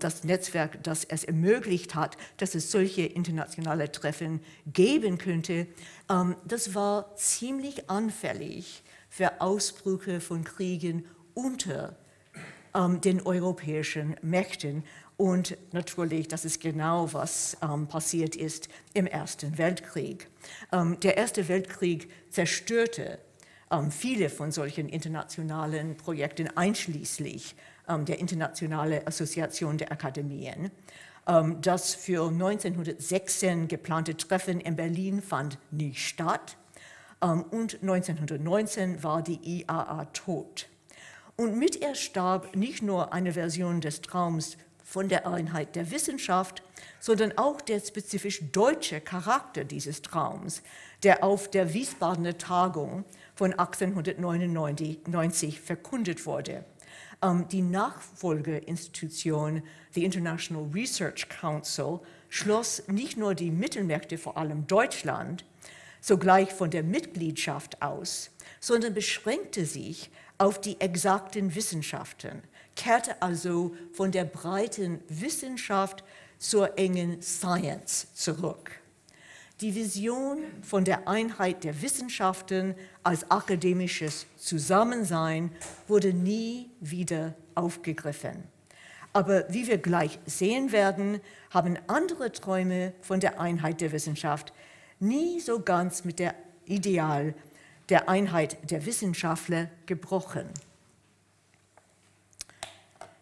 das 0.00 0.24
Netzwerk, 0.24 0.82
das 0.82 1.04
es 1.04 1.22
ermöglicht 1.22 1.94
hat, 1.94 2.16
dass 2.38 2.56
es 2.56 2.72
solche 2.72 3.02
internationale 3.02 3.92
Treffen 3.92 4.40
geben 4.66 5.16
könnte, 5.16 5.68
ähm, 6.10 6.34
das 6.44 6.74
war 6.74 7.14
ziemlich 7.14 7.88
anfällig 7.88 8.82
für 9.08 9.40
Ausbrüche 9.40 10.20
von 10.20 10.42
Kriegen 10.42 11.04
unter 11.34 11.96
ähm, 12.74 13.00
den 13.00 13.22
europäischen 13.22 14.16
Mächten. 14.22 14.84
Und 15.16 15.56
natürlich, 15.72 16.28
das 16.28 16.44
ist 16.44 16.60
genau, 16.60 17.12
was 17.12 17.56
ähm, 17.62 17.86
passiert 17.86 18.36
ist 18.36 18.68
im 18.94 19.06
Ersten 19.06 19.58
Weltkrieg. 19.58 20.28
Ähm, 20.72 20.98
der 21.00 21.16
Erste 21.16 21.48
Weltkrieg 21.48 22.10
zerstörte 22.30 23.18
ähm, 23.70 23.90
viele 23.90 24.30
von 24.30 24.50
solchen 24.50 24.88
internationalen 24.88 25.96
Projekten, 25.96 26.48
einschließlich 26.56 27.54
ähm, 27.54 27.60
der 27.98 28.18
Internationale 28.18 29.06
Assoziation 29.06 29.78
der 29.78 29.92
Akademien. 29.92 30.70
Ähm, 31.26 31.60
das 31.60 31.94
für 31.94 32.28
1916 32.28 33.68
geplante 33.68 34.16
Treffen 34.16 34.60
in 34.60 34.76
Berlin 34.76 35.22
fand 35.22 35.58
nicht 35.70 36.06
statt. 36.06 36.56
Ähm, 37.22 37.42
und 37.42 37.82
1919 37.82 39.02
war 39.02 39.22
die 39.22 39.40
IAA 39.42 40.06
tot. 40.12 40.68
Und 41.36 41.58
mit 41.58 41.76
ihr 41.76 41.94
starb 41.94 42.54
nicht 42.54 42.82
nur 42.82 43.12
eine 43.12 43.32
Version 43.32 43.80
des 43.80 44.02
Traums 44.02 44.56
von 44.84 45.08
der 45.08 45.26
Einheit 45.26 45.76
der 45.76 45.90
Wissenschaft, 45.90 46.62
sondern 46.98 47.38
auch 47.38 47.60
der 47.60 47.80
spezifisch 47.80 48.40
deutsche 48.52 49.00
Charakter 49.00 49.64
dieses 49.64 50.02
Traums, 50.02 50.62
der 51.02 51.24
auf 51.24 51.50
der 51.50 51.72
Wiesbadener 51.72 52.36
Tagung 52.36 53.04
von 53.34 53.52
1899 53.52 55.60
verkündet 55.60 56.26
wurde. 56.26 56.64
Ähm, 57.22 57.48
die 57.48 57.62
Nachfolgeinstitution, 57.62 59.62
the 59.92 60.04
International 60.04 60.68
Research 60.72 61.28
Council, 61.28 62.00
schloss 62.28 62.82
nicht 62.88 63.16
nur 63.16 63.34
die 63.34 63.50
Mittelmärkte, 63.50 64.18
vor 64.18 64.36
allem 64.36 64.66
Deutschland, 64.66 65.44
sogleich 66.00 66.52
von 66.52 66.70
der 66.70 66.82
Mitgliedschaft 66.82 67.82
aus, 67.82 68.30
sondern 68.60 68.94
beschränkte 68.94 69.66
sich 69.66 70.10
auf 70.38 70.60
die 70.60 70.80
exakten 70.80 71.54
Wissenschaften, 71.54 72.42
kehrte 72.74 73.20
also 73.20 73.76
von 73.92 74.10
der 74.10 74.24
breiten 74.24 75.00
Wissenschaft 75.08 76.02
zur 76.38 76.78
engen 76.78 77.20
Science 77.20 78.14
zurück. 78.14 78.79
Die 79.60 79.74
Vision 79.74 80.38
von 80.62 80.86
der 80.86 81.06
Einheit 81.06 81.64
der 81.64 81.82
Wissenschaften 81.82 82.74
als 83.02 83.30
akademisches 83.30 84.26
Zusammensein 84.36 85.52
wurde 85.86 86.14
nie 86.14 86.70
wieder 86.80 87.34
aufgegriffen. 87.54 88.44
Aber 89.12 89.44
wie 89.52 89.66
wir 89.66 89.76
gleich 89.76 90.18
sehen 90.24 90.72
werden, 90.72 91.20
haben 91.50 91.76
andere 91.88 92.32
Träume 92.32 92.94
von 93.02 93.20
der 93.20 93.38
Einheit 93.38 93.82
der 93.82 93.92
Wissenschaft 93.92 94.54
nie 94.98 95.40
so 95.40 95.60
ganz 95.60 96.04
mit 96.04 96.18
der 96.20 96.34
Ideal 96.64 97.34
der 97.90 98.08
Einheit 98.08 98.70
der 98.70 98.86
Wissenschaftler 98.86 99.68
gebrochen. 99.84 100.48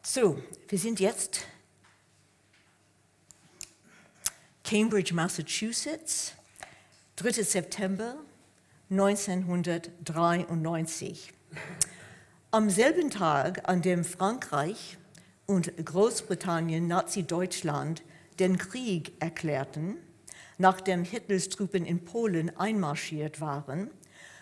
So, 0.02 0.38
wir 0.68 0.78
sind 0.78 1.00
jetzt 1.00 1.40
Cambridge, 4.68 5.14
Massachusetts, 5.14 6.34
3. 7.16 7.42
September 7.42 8.16
1993. 8.90 11.32
Am 12.50 12.68
selben 12.68 13.08
Tag, 13.08 13.66
an 13.66 13.80
dem 13.80 14.04
Frankreich 14.04 14.98
und 15.46 15.72
Großbritannien 15.82 16.86
Nazi-Deutschland 16.86 18.02
den 18.38 18.58
Krieg 18.58 19.12
erklärten, 19.20 19.96
nachdem 20.58 21.02
Hitlers 21.02 21.48
Truppen 21.48 21.86
in 21.86 22.04
Polen 22.04 22.54
einmarschiert 22.58 23.40
waren, 23.40 23.90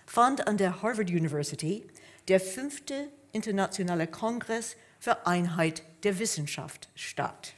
fand 0.06 0.48
an 0.48 0.56
der 0.56 0.82
Harvard 0.82 1.10
University 1.10 1.86
der 2.26 2.40
fünfte 2.40 3.10
internationale 3.30 4.08
Kongress 4.08 4.74
für 4.98 5.24
Einheit 5.24 5.84
der 6.02 6.18
Wissenschaft 6.18 6.88
statt. 6.96 7.54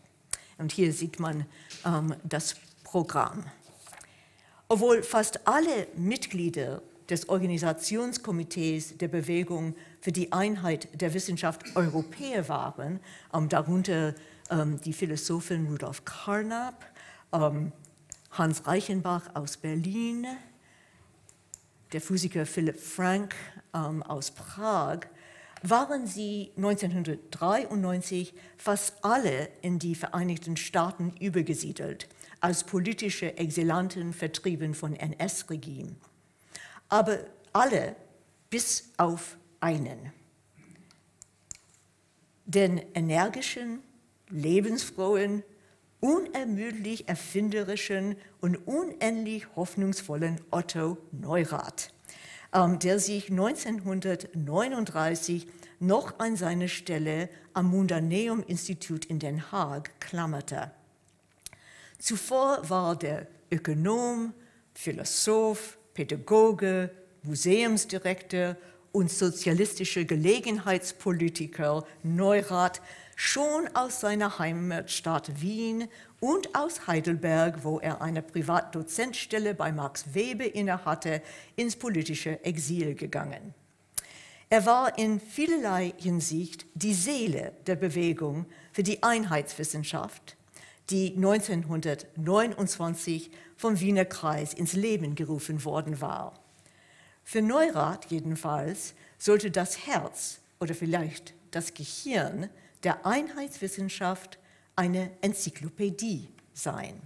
Und 0.58 0.72
hier 0.72 0.92
sieht 0.92 1.20
man 1.20 1.46
ähm, 1.88 2.14
das 2.24 2.56
Programm. 2.84 3.44
Obwohl 4.68 5.02
fast 5.02 5.46
alle 5.46 5.88
Mitglieder 5.96 6.82
des 7.08 7.28
Organisationskomitees 7.28 8.98
der 8.98 9.08
Bewegung 9.08 9.74
für 10.00 10.12
die 10.12 10.30
Einheit 10.32 10.88
der 11.00 11.14
Wissenschaft 11.14 11.64
Europäer 11.74 12.48
waren, 12.48 13.00
ähm, 13.32 13.48
darunter 13.48 14.14
ähm, 14.50 14.80
die 14.84 14.92
Philosophin 14.92 15.66
Rudolf 15.66 16.04
Carnap, 16.04 16.84
ähm, 17.32 17.72
Hans 18.30 18.66
Reichenbach 18.66 19.34
aus 19.34 19.56
Berlin, 19.56 20.26
der 21.92 22.02
Physiker 22.02 22.44
Philipp 22.44 22.78
Frank 22.78 23.34
ähm, 23.74 24.02
aus 24.02 24.30
Prag, 24.30 25.00
waren 25.62 26.06
sie 26.06 26.52
1993 26.56 28.34
fast 28.56 29.04
alle 29.04 29.48
in 29.62 29.78
die 29.78 29.94
Vereinigten 29.94 30.56
Staaten 30.56 31.14
übergesiedelt, 31.20 32.08
als 32.40 32.64
politische 32.64 33.36
Exilanten 33.36 34.12
vertrieben 34.12 34.74
von 34.74 34.94
NS-Regime. 34.94 35.96
Aber 36.88 37.18
alle 37.52 37.96
bis 38.50 38.90
auf 38.96 39.36
einen. 39.60 40.12
Den 42.46 42.80
energischen, 42.94 43.80
lebensfrohen, 44.30 45.42
unermüdlich 46.00 47.08
erfinderischen 47.08 48.16
und 48.40 48.56
unendlich 48.66 49.46
hoffnungsvollen 49.56 50.40
Otto 50.50 50.98
Neurath, 51.12 51.92
der 52.52 52.98
sich 52.98 53.30
1939 53.30 55.46
noch 55.80 56.18
an 56.18 56.36
seine 56.36 56.68
Stelle 56.68 57.28
am 57.52 57.70
Mundaneum-Institut 57.70 59.04
in 59.04 59.18
Den 59.18 59.52
Haag 59.52 60.00
klammerte. 60.00 60.70
Zuvor 61.98 62.68
war 62.68 62.96
der 62.96 63.26
Ökonom, 63.50 64.32
Philosoph, 64.74 65.78
Pädagoge, 65.94 66.90
Museumsdirektor 67.22 68.56
und 68.92 69.10
sozialistischer 69.10 70.04
Gelegenheitspolitiker 70.04 71.84
Neurath 72.02 72.80
schon 73.20 73.66
aus 73.74 73.98
seiner 73.98 74.38
Heimatstadt 74.38 75.40
Wien 75.40 75.88
und 76.20 76.54
aus 76.54 76.86
Heidelberg, 76.86 77.64
wo 77.64 77.80
er 77.80 78.00
eine 78.00 78.22
Privatdozentstelle 78.22 79.54
bei 79.54 79.72
Max 79.72 80.14
Weber 80.14 80.54
innehatte, 80.54 81.20
ins 81.56 81.74
politische 81.74 82.44
Exil 82.44 82.94
gegangen. 82.94 83.54
Er 84.50 84.66
war 84.66 84.96
in 84.98 85.20
vielerlei 85.20 85.94
Hinsicht 85.96 86.64
die 86.74 86.94
Seele 86.94 87.54
der 87.66 87.74
Bewegung 87.74 88.46
für 88.72 88.84
die 88.84 89.02
Einheitswissenschaft, 89.02 90.36
die 90.90 91.16
1929 91.16 93.32
vom 93.56 93.80
Wiener 93.80 94.04
Kreis 94.04 94.54
ins 94.54 94.74
Leben 94.74 95.16
gerufen 95.16 95.64
worden 95.64 96.00
war. 96.00 96.38
Für 97.24 97.42
Neurath 97.42 98.04
jedenfalls 98.10 98.94
sollte 99.18 99.50
das 99.50 99.88
Herz 99.88 100.38
oder 100.60 100.76
vielleicht 100.76 101.34
das 101.50 101.74
Gehirn 101.74 102.48
der 102.84 103.06
Einheitswissenschaft 103.06 104.38
eine 104.76 105.10
Enzyklopädie 105.20 106.28
sein. 106.52 107.02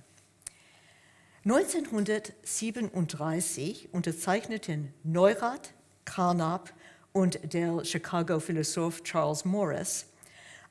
1937 1.44 3.88
unterzeichneten 3.92 4.92
Neurath, 5.02 5.72
Carnap 6.04 6.72
und 7.12 7.40
der 7.52 7.84
Chicago-Philosoph 7.84 9.02
Charles 9.02 9.44
Morris 9.44 10.06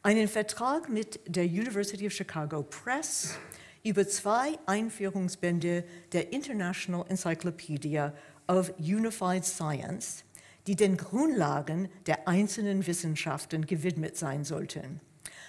einen 0.03 0.27
Vertrag 0.27 0.89
mit 0.89 1.19
der 1.27 1.45
University 1.45 2.07
of 2.07 2.13
Chicago 2.13 2.63
Press 2.63 3.37
über 3.83 4.07
zwei 4.07 4.57
Einführungsbände 4.65 5.83
der 6.11 6.31
International 6.31 7.05
Encyclopedia 7.09 8.13
of 8.47 8.73
Unified 8.79 9.45
Science, 9.45 10.23
die 10.67 10.75
den 10.75 10.97
Grundlagen 10.97 11.89
der 12.05 12.27
einzelnen 12.27 12.85
Wissenschaften 12.85 13.65
gewidmet 13.65 14.17
sein 14.17 14.43
sollten. 14.43 14.99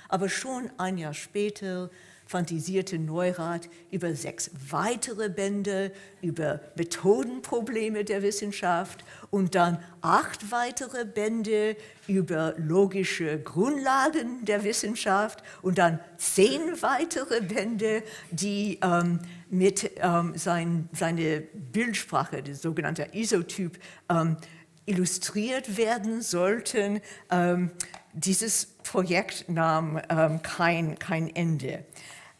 Aber 0.08 0.28
schon 0.28 0.70
ein 0.78 0.98
Jahr 0.98 1.14
später 1.14 1.90
fantasierte 2.26 2.98
Neurath 2.98 3.68
über 3.90 4.14
sechs 4.14 4.50
weitere 4.70 5.28
Bände, 5.28 5.92
über 6.22 6.60
Methodenprobleme 6.76 8.04
der 8.04 8.22
Wissenschaft 8.22 9.04
und 9.30 9.54
dann 9.54 9.78
acht 10.00 10.50
weitere 10.50 11.04
Bände 11.04 11.76
über 12.06 12.54
logische 12.56 13.38
Grundlagen 13.38 14.44
der 14.46 14.64
Wissenschaft 14.64 15.42
und 15.60 15.76
dann 15.76 16.00
zehn 16.16 16.60
weitere 16.80 17.42
Bände, 17.42 18.02
die 18.30 18.78
ähm, 18.82 19.20
mit 19.50 19.90
ähm, 19.96 20.32
sein, 20.34 20.88
seine 20.92 21.42
Bildsprache, 21.42 22.42
der 22.42 22.54
sogenannte 22.54 23.08
Isotyp, 23.12 23.78
ähm, 24.08 24.36
illustriert 24.86 25.76
werden 25.76 26.22
sollten. 26.22 27.00
Ähm, 27.30 27.70
dieses 28.12 28.66
Projekt 28.82 29.48
nahm 29.48 30.00
ähm, 30.08 30.42
kein, 30.42 30.98
kein 30.98 31.34
Ende. 31.34 31.84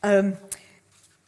Ähm, 0.02 0.36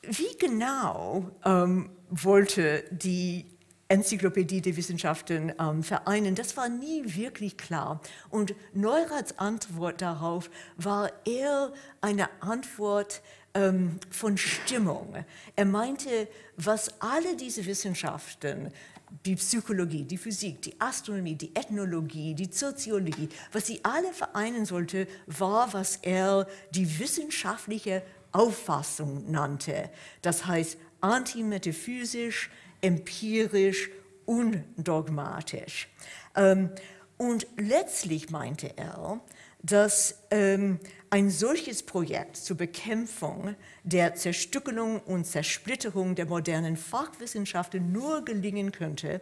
wie 0.02 0.36
genau 0.38 1.30
ähm, 1.44 1.90
wollte 2.10 2.84
die 2.90 3.46
Enzyklopädie 3.88 4.60
der 4.60 4.76
Wissenschaften 4.76 5.52
ähm, 5.60 5.82
vereinen, 5.82 6.34
das 6.34 6.56
war 6.56 6.68
nie 6.68 7.02
wirklich 7.04 7.56
klar. 7.56 8.00
Und 8.30 8.54
Neuraths 8.72 9.38
Antwort 9.38 10.00
darauf 10.00 10.50
war 10.76 11.10
eher 11.26 11.72
eine 12.00 12.28
Antwort 12.40 13.22
ähm, 13.54 14.00
von 14.10 14.36
Stimmung. 14.36 15.24
Er 15.54 15.64
meinte, 15.64 16.28
was 16.56 17.00
alle 17.00 17.36
diese 17.36 17.66
Wissenschaften 17.66 18.72
die 19.24 19.36
Psychologie, 19.36 20.04
die 20.04 20.18
Physik, 20.18 20.62
die 20.62 20.80
Astronomie, 20.80 21.34
die 21.34 21.54
Ethnologie, 21.54 22.34
die 22.34 22.50
Soziologie, 22.52 23.28
was 23.52 23.66
sie 23.66 23.80
alle 23.84 24.12
vereinen 24.12 24.66
sollte, 24.66 25.06
war, 25.26 25.72
was 25.72 25.96
er 26.02 26.46
die 26.70 26.98
wissenschaftliche 26.98 28.02
Auffassung 28.32 29.30
nannte. 29.30 29.90
Das 30.22 30.46
heißt 30.46 30.76
antimetaphysisch, 31.00 32.50
empirisch, 32.80 33.90
undogmatisch. 34.24 35.88
Ähm, 36.34 36.70
und 37.16 37.46
letztlich 37.56 38.30
meinte 38.30 38.76
er, 38.76 39.20
dass 39.62 40.22
ähm, 40.30 40.80
ein 41.14 41.30
solches 41.30 41.84
Projekt 41.84 42.36
zur 42.36 42.56
Bekämpfung 42.56 43.54
der 43.84 44.16
Zerstückelung 44.16 44.98
und 44.98 45.24
Zersplitterung 45.24 46.16
der 46.16 46.26
modernen 46.26 46.76
Fachwissenschaften 46.76 47.92
nur 47.92 48.24
gelingen 48.24 48.72
könnte, 48.72 49.20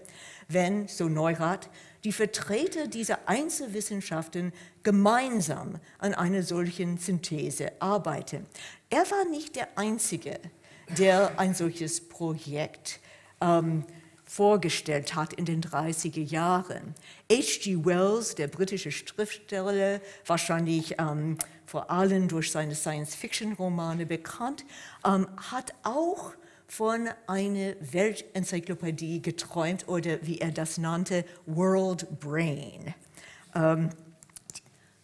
wenn, 0.48 0.88
so 0.88 1.10
Neurath, 1.10 1.68
die 2.04 2.12
Vertreter 2.12 2.86
dieser 2.86 3.28
Einzelwissenschaften 3.28 4.54
gemeinsam 4.82 5.80
an 5.98 6.14
einer 6.14 6.42
solchen 6.42 6.96
Synthese 6.96 7.72
arbeiten. 7.78 8.46
Er 8.88 9.02
war 9.10 9.26
nicht 9.26 9.56
der 9.56 9.76
Einzige, 9.76 10.40
der 10.96 11.38
ein 11.38 11.54
solches 11.54 12.08
Projekt 12.08 13.00
ähm, 13.42 13.84
vorgestellt 14.32 15.14
hat 15.14 15.34
in 15.34 15.44
den 15.44 15.60
30er 15.60 16.22
Jahren. 16.22 16.94
H.G. 17.30 17.84
Wells, 17.84 18.34
der 18.34 18.48
britische 18.48 18.90
Schriftsteller, 18.90 20.00
wahrscheinlich 20.24 20.94
ähm, 20.98 21.36
vor 21.66 21.90
allem 21.90 22.28
durch 22.28 22.50
seine 22.50 22.74
Science-Fiction-Romane 22.74 24.06
bekannt, 24.06 24.64
ähm, 25.06 25.28
hat 25.36 25.74
auch 25.82 26.32
von 26.66 27.10
einer 27.26 27.74
Weltenzyklopädie 27.80 29.20
geträumt 29.20 29.86
oder 29.86 30.18
wie 30.22 30.38
er 30.38 30.50
das 30.50 30.78
nannte, 30.78 31.26
World 31.44 32.18
Brain. 32.18 32.94
Ähm, 33.54 33.90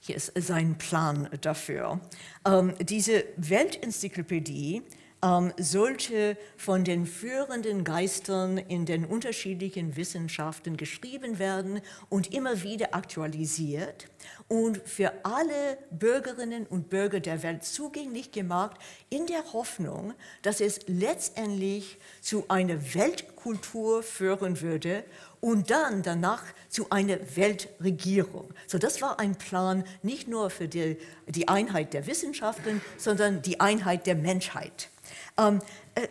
hier 0.00 0.16
ist 0.16 0.32
sein 0.36 0.78
Plan 0.78 1.28
dafür. 1.42 2.00
Ähm, 2.46 2.72
diese 2.80 3.24
Weltenzyklopädie 3.36 4.84
ähm, 5.22 5.52
sollte 5.58 6.36
von 6.56 6.84
den 6.84 7.06
führenden 7.06 7.84
Geistern 7.84 8.58
in 8.58 8.86
den 8.86 9.04
unterschiedlichen 9.04 9.96
Wissenschaften 9.96 10.76
geschrieben 10.76 11.38
werden 11.38 11.80
und 12.08 12.32
immer 12.32 12.62
wieder 12.62 12.94
aktualisiert 12.94 14.06
und 14.48 14.78
für 14.86 15.12
alle 15.24 15.78
Bürgerinnen 15.90 16.66
und 16.66 16.88
Bürger 16.88 17.20
der 17.20 17.42
Welt 17.42 17.64
zugänglich 17.64 18.32
gemacht, 18.32 18.76
in 19.10 19.26
der 19.26 19.52
Hoffnung, 19.52 20.14
dass 20.42 20.60
es 20.60 20.80
letztendlich 20.86 21.98
zu 22.20 22.44
einer 22.48 22.94
Weltkultur 22.94 24.02
führen 24.02 24.60
würde 24.60 25.04
und 25.40 25.70
dann 25.70 26.02
danach 26.02 26.42
zu 26.68 26.90
einer 26.90 27.18
Weltregierung. 27.36 28.52
So, 28.66 28.78
das 28.78 29.02
war 29.02 29.20
ein 29.20 29.36
Plan 29.36 29.84
nicht 30.02 30.28
nur 30.28 30.50
für 30.50 30.68
die, 30.68 30.96
die 31.26 31.48
Einheit 31.48 31.92
der 31.92 32.06
Wissenschaften, 32.06 32.80
sondern 32.96 33.42
die 33.42 33.60
Einheit 33.60 34.06
der 34.06 34.16
Menschheit. 34.16 34.90
Ähm, 35.38 35.60
äh, 35.94 36.08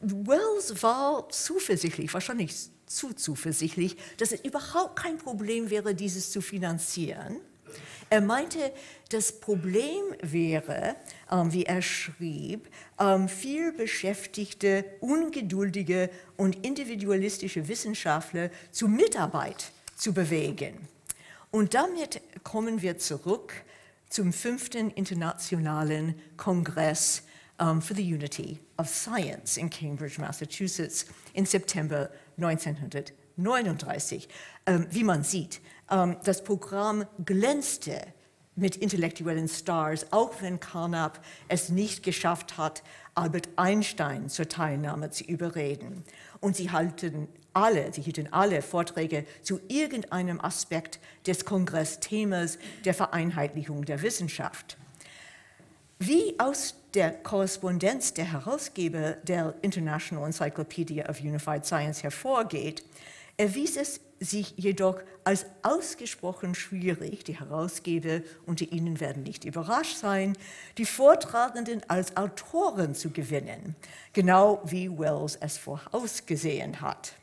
Wells 0.00 0.82
war 0.82 1.28
zuversichtlich, 1.28 2.12
wahrscheinlich 2.12 2.54
zu 2.86 3.12
zuversichtlich, 3.12 3.96
dass 4.18 4.32
es 4.32 4.40
überhaupt 4.44 4.96
kein 4.96 5.18
Problem 5.18 5.70
wäre, 5.70 5.94
dieses 5.94 6.30
zu 6.30 6.40
finanzieren. 6.40 7.40
Er 8.10 8.20
meinte, 8.20 8.72
das 9.08 9.40
Problem 9.40 10.02
wäre, 10.20 10.96
ähm, 11.30 11.52
wie 11.52 11.64
er 11.64 11.80
schrieb, 11.80 12.68
ähm, 13.00 13.28
viel 13.28 13.72
beschäftigte, 13.72 14.84
ungeduldige 15.00 16.10
und 16.36 16.64
individualistische 16.66 17.68
Wissenschaftler 17.68 18.50
zur 18.70 18.90
Mitarbeit 18.90 19.72
zu 19.96 20.12
bewegen. 20.12 20.88
Und 21.50 21.72
damit 21.72 22.20
kommen 22.44 22.82
wir 22.82 22.98
zurück 22.98 23.54
zum 24.10 24.34
fünften 24.34 24.90
internationalen 24.90 26.14
Kongress 26.36 27.22
um, 27.62 27.80
for 27.80 27.94
the 27.94 28.02
Unity 28.02 28.58
of 28.76 28.88
Science 28.88 29.56
in 29.56 29.70
Cambridge, 29.70 30.18
Massachusetts 30.18 31.06
in 31.34 31.46
September 31.46 32.10
1939. 32.36 34.28
Ähm, 34.66 34.86
wie 34.90 35.04
man 35.04 35.22
sieht, 35.22 35.60
ähm, 35.90 36.16
das 36.24 36.42
Programm 36.42 37.04
glänzte 37.24 38.00
mit 38.54 38.76
intellektuellen 38.76 39.48
Stars, 39.48 40.12
auch 40.12 40.42
wenn 40.42 40.60
Carnap 40.60 41.24
es 41.48 41.70
nicht 41.70 42.02
geschafft 42.02 42.58
hat, 42.58 42.82
Albert 43.14 43.48
Einstein 43.56 44.28
zur 44.28 44.48
Teilnahme 44.48 45.10
zu 45.10 45.24
überreden. 45.24 46.04
Und 46.40 46.56
sie 46.56 46.70
halten 46.70 47.28
alle, 47.54 47.92
sie 47.92 48.02
hielten 48.02 48.30
alle 48.32 48.60
Vorträge 48.60 49.24
zu 49.42 49.60
irgendeinem 49.68 50.40
Aspekt 50.40 50.98
des 51.26 51.44
Kongressthemas 51.44 52.58
der 52.84 52.94
Vereinheitlichung 52.94 53.84
der 53.84 54.02
Wissenschaft. 54.02 54.76
Wie 55.98 56.38
aus 56.38 56.74
der 56.94 57.12
Korrespondenz 57.12 58.14
der 58.14 58.32
Herausgeber 58.32 59.12
der 59.22 59.54
International 59.62 60.26
Encyclopedia 60.26 61.08
of 61.08 61.20
Unified 61.20 61.64
Science 61.64 62.02
hervorgeht, 62.02 62.84
erwies 63.36 63.76
es 63.76 64.00
sich 64.20 64.54
jedoch 64.56 65.00
als 65.24 65.46
ausgesprochen 65.62 66.54
schwierig, 66.54 67.24
die 67.24 67.38
Herausgeber 67.38 68.20
unter 68.46 68.70
Ihnen 68.70 69.00
werden 69.00 69.24
nicht 69.24 69.44
überrascht 69.44 69.96
sein, 69.96 70.36
die 70.78 70.84
Vortragenden 70.84 71.82
als 71.88 72.16
Autoren 72.16 72.94
zu 72.94 73.10
gewinnen, 73.10 73.74
genau 74.12 74.62
wie 74.64 74.96
Wells 74.96 75.36
es 75.36 75.58
vorausgesehen 75.58 76.80
hat. 76.80 77.14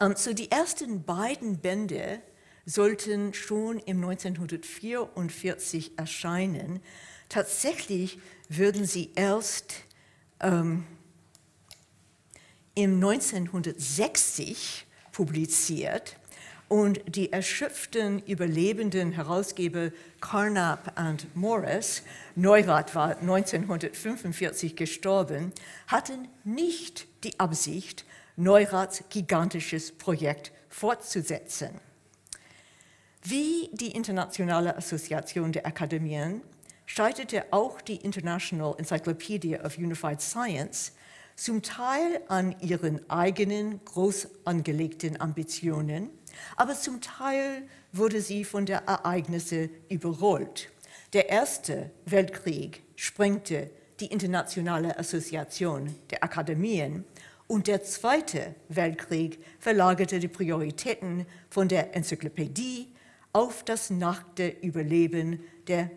Ähm, 0.00 0.14
so 0.16 0.32
die 0.32 0.50
ersten 0.50 1.02
beiden 1.02 1.58
Bände 1.58 2.20
sollten 2.66 3.34
schon 3.34 3.78
im 3.80 4.04
1944 4.04 5.98
erscheinen. 5.98 6.80
Tatsächlich 7.28 8.18
würden 8.50 8.84
sie 8.84 9.12
erst 9.14 9.74
ähm, 10.40 10.84
im 12.74 12.96
1960 12.96 14.86
publiziert 15.12 16.16
und 16.68 17.00
die 17.06 17.32
erschöpften 17.32 18.20
überlebenden 18.26 19.12
Herausgeber 19.12 19.90
Carnap 20.20 21.00
und 21.00 21.34
Morris, 21.34 22.02
Neurath 22.34 22.94
war 22.94 23.16
1945 23.18 24.76
gestorben, 24.76 25.52
hatten 25.86 26.28
nicht 26.44 27.06
die 27.24 27.38
Absicht, 27.40 28.04
Neuraths 28.36 29.04
gigantisches 29.10 29.92
Projekt 29.92 30.52
fortzusetzen. 30.68 31.70
Wie 33.22 33.70
die 33.72 33.92
Internationale 33.92 34.76
Assoziation 34.76 35.52
der 35.52 35.66
Akademien 35.66 36.40
scheiterte 36.90 37.44
auch 37.52 37.80
die 37.80 37.96
International 37.96 38.74
Encyclopedia 38.76 39.64
of 39.64 39.78
Unified 39.78 40.20
Science 40.20 40.92
zum 41.36 41.62
Teil 41.62 42.20
an 42.26 42.56
ihren 42.60 43.08
eigenen 43.08 43.84
groß 43.84 44.28
angelegten 44.44 45.20
Ambitionen, 45.20 46.10
aber 46.56 46.74
zum 46.74 47.00
Teil 47.00 47.62
wurde 47.92 48.20
sie 48.20 48.44
von 48.44 48.66
der 48.66 48.88
Ereignisse 48.88 49.70
überrollt. 49.88 50.68
Der 51.12 51.28
Erste 51.28 51.92
Weltkrieg 52.06 52.82
sprengte 52.96 53.70
die 54.00 54.06
Internationale 54.06 54.98
Assoziation 54.98 55.94
der 56.10 56.24
Akademien 56.24 57.04
und 57.46 57.68
der 57.68 57.84
Zweite 57.84 58.56
Weltkrieg 58.68 59.38
verlagerte 59.60 60.18
die 60.18 60.28
Prioritäten 60.28 61.26
von 61.50 61.68
der 61.68 61.94
Enzyklopädie 61.94 62.88
auf 63.32 63.64
das 63.64 63.90
nackte 63.90 64.48
Überleben 64.48 65.44
der 65.68 65.90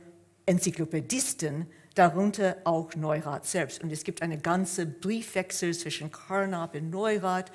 Enzyklopädisten, 0.46 1.68
darunter 1.96 2.58
auch 2.64 2.96
Neurath 2.96 3.46
selbst. 3.46 3.84
Und 3.84 3.92
es 3.92 4.04
gibt 4.04 4.22
eine 4.22 4.38
ganze 4.38 4.86
Briefwechsel 4.86 5.74
zwischen 5.74 6.12
Carnap 6.12 6.76
und 6.76 6.90
Neurath, 6.90 7.52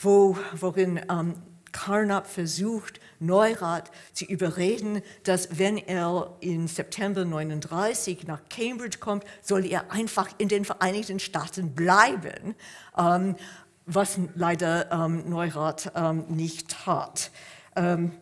wo, 0.00 0.36
worin 0.52 1.00
ähm, 1.10 1.34
Carnap 1.76 2.26
versucht, 2.26 3.00
Neurath 3.18 3.90
zu 4.12 4.24
überreden, 4.24 5.02
dass 5.24 5.58
wenn 5.58 5.76
er 5.76 6.34
im 6.40 6.68
September 6.68 7.24
39 7.24 8.26
nach 8.26 8.40
Cambridge 8.48 8.98
kommt, 8.98 9.24
soll 9.42 9.66
er 9.66 9.90
einfach 9.92 10.30
in 10.38 10.48
den 10.48 10.64
Vereinigten 10.64 11.18
Staaten 11.18 11.74
bleiben, 11.74 12.54
ähm, 12.96 13.36
was 13.84 14.18
leider 14.34 14.90
ähm, 14.90 15.28
Neurath 15.28 15.92
ähm, 15.94 16.24
nicht 16.28 16.70
tat. 16.70 17.30
Ähm, 17.76 18.12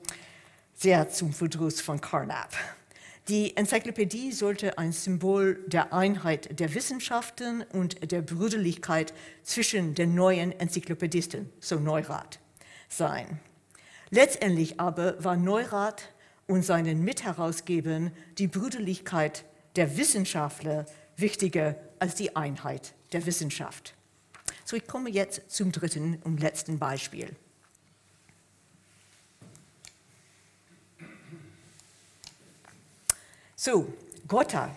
sehr 0.74 1.08
zum 1.10 1.32
Verdruss 1.32 1.80
von 1.80 2.00
Carnap. 2.00 2.50
Die 3.28 3.56
Enzyklopädie 3.56 4.32
sollte 4.32 4.76
ein 4.76 4.92
Symbol 4.92 5.64
der 5.66 5.94
Einheit 5.94 6.60
der 6.60 6.74
Wissenschaften 6.74 7.62
und 7.72 8.12
der 8.12 8.20
Brüderlichkeit 8.20 9.14
zwischen 9.42 9.94
den 9.94 10.14
neuen 10.14 10.52
Enzyklopädisten, 10.52 11.50
so 11.58 11.78
Neurath, 11.78 12.38
sein. 12.90 13.40
Letztendlich 14.10 14.78
aber 14.78 15.24
war 15.24 15.36
Neurath 15.36 16.12
und 16.46 16.66
seinen 16.66 17.02
Mitherausgebern 17.02 18.12
die 18.36 18.46
Brüderlichkeit 18.46 19.46
der 19.76 19.96
Wissenschaftler 19.96 20.84
wichtiger 21.16 21.76
als 21.98 22.16
die 22.16 22.36
Einheit 22.36 22.92
der 23.12 23.24
Wissenschaft. 23.24 23.94
So, 24.66 24.76
ich 24.76 24.86
komme 24.86 25.08
jetzt 25.08 25.50
zum 25.50 25.72
dritten 25.72 26.20
und 26.24 26.40
letzten 26.40 26.78
Beispiel. 26.78 27.34
So, 33.66 33.86
Gotha, 34.28 34.76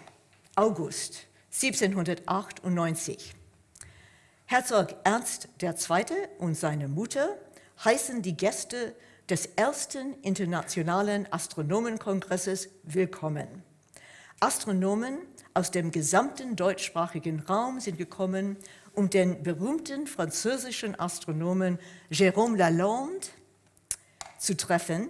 August 0.55 1.25
1798. 1.51 3.35
Herzog 4.45 4.95
Ernst 5.03 5.49
II. 5.61 6.05
und 6.37 6.55
seine 6.55 6.87
Mutter 6.87 7.35
heißen 7.83 8.21
die 8.21 8.37
Gäste 8.37 8.95
des 9.29 9.47
ersten 9.57 10.13
internationalen 10.21 11.27
Astronomenkongresses 11.33 12.69
willkommen. 12.83 13.61
Astronomen 14.39 15.17
aus 15.53 15.69
dem 15.69 15.91
gesamten 15.91 16.55
deutschsprachigen 16.55 17.41
Raum 17.41 17.81
sind 17.81 17.97
gekommen, 17.97 18.55
um 18.93 19.09
den 19.09 19.43
berühmten 19.43 20.07
französischen 20.07 20.97
Astronomen 20.97 21.77
Jérôme 22.09 22.55
Lalande 22.55 23.27
zu 24.39 24.55
treffen, 24.55 25.09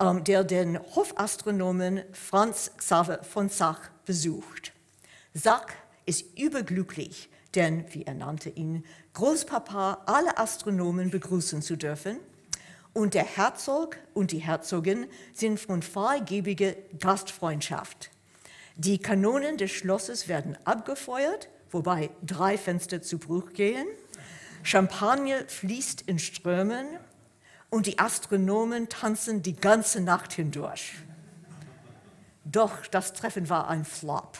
der 0.00 0.44
den 0.44 0.78
Hofastronomen 0.78 2.02
Franz 2.12 2.70
Xaver 2.76 3.24
von 3.24 3.48
Sach 3.48 3.80
besucht. 4.04 4.72
Sach 5.34 5.66
ist 6.06 6.38
überglücklich, 6.38 7.28
denn, 7.54 7.84
wie 7.92 8.04
er 8.04 8.14
nannte 8.14 8.50
ihn, 8.50 8.84
Großpapa 9.14 10.04
alle 10.06 10.38
Astronomen 10.38 11.10
begrüßen 11.10 11.62
zu 11.62 11.76
dürfen 11.76 12.18
und 12.92 13.14
der 13.14 13.24
Herzog 13.24 13.96
und 14.14 14.30
die 14.30 14.38
Herzogin 14.38 15.06
sind 15.34 15.58
von 15.58 15.82
freigebiger 15.82 16.74
Gastfreundschaft. 17.00 18.10
Die 18.76 18.98
Kanonen 18.98 19.56
des 19.56 19.72
Schlosses 19.72 20.28
werden 20.28 20.56
abgefeuert, 20.64 21.48
wobei 21.70 22.10
drei 22.24 22.56
Fenster 22.56 23.02
zu 23.02 23.18
Bruch 23.18 23.52
gehen. 23.52 23.86
Champagner 24.62 25.44
fließt 25.48 26.02
in 26.02 26.20
Strömen 26.20 26.86
und 27.70 27.86
die 27.86 27.98
Astronomen 27.98 28.88
tanzen 28.88 29.42
die 29.42 29.56
ganze 29.56 30.00
Nacht 30.00 30.32
hindurch. 30.32 30.94
Doch 32.44 32.86
das 32.86 33.12
Treffen 33.12 33.48
war 33.50 33.68
ein 33.68 33.84
Flop. 33.84 34.38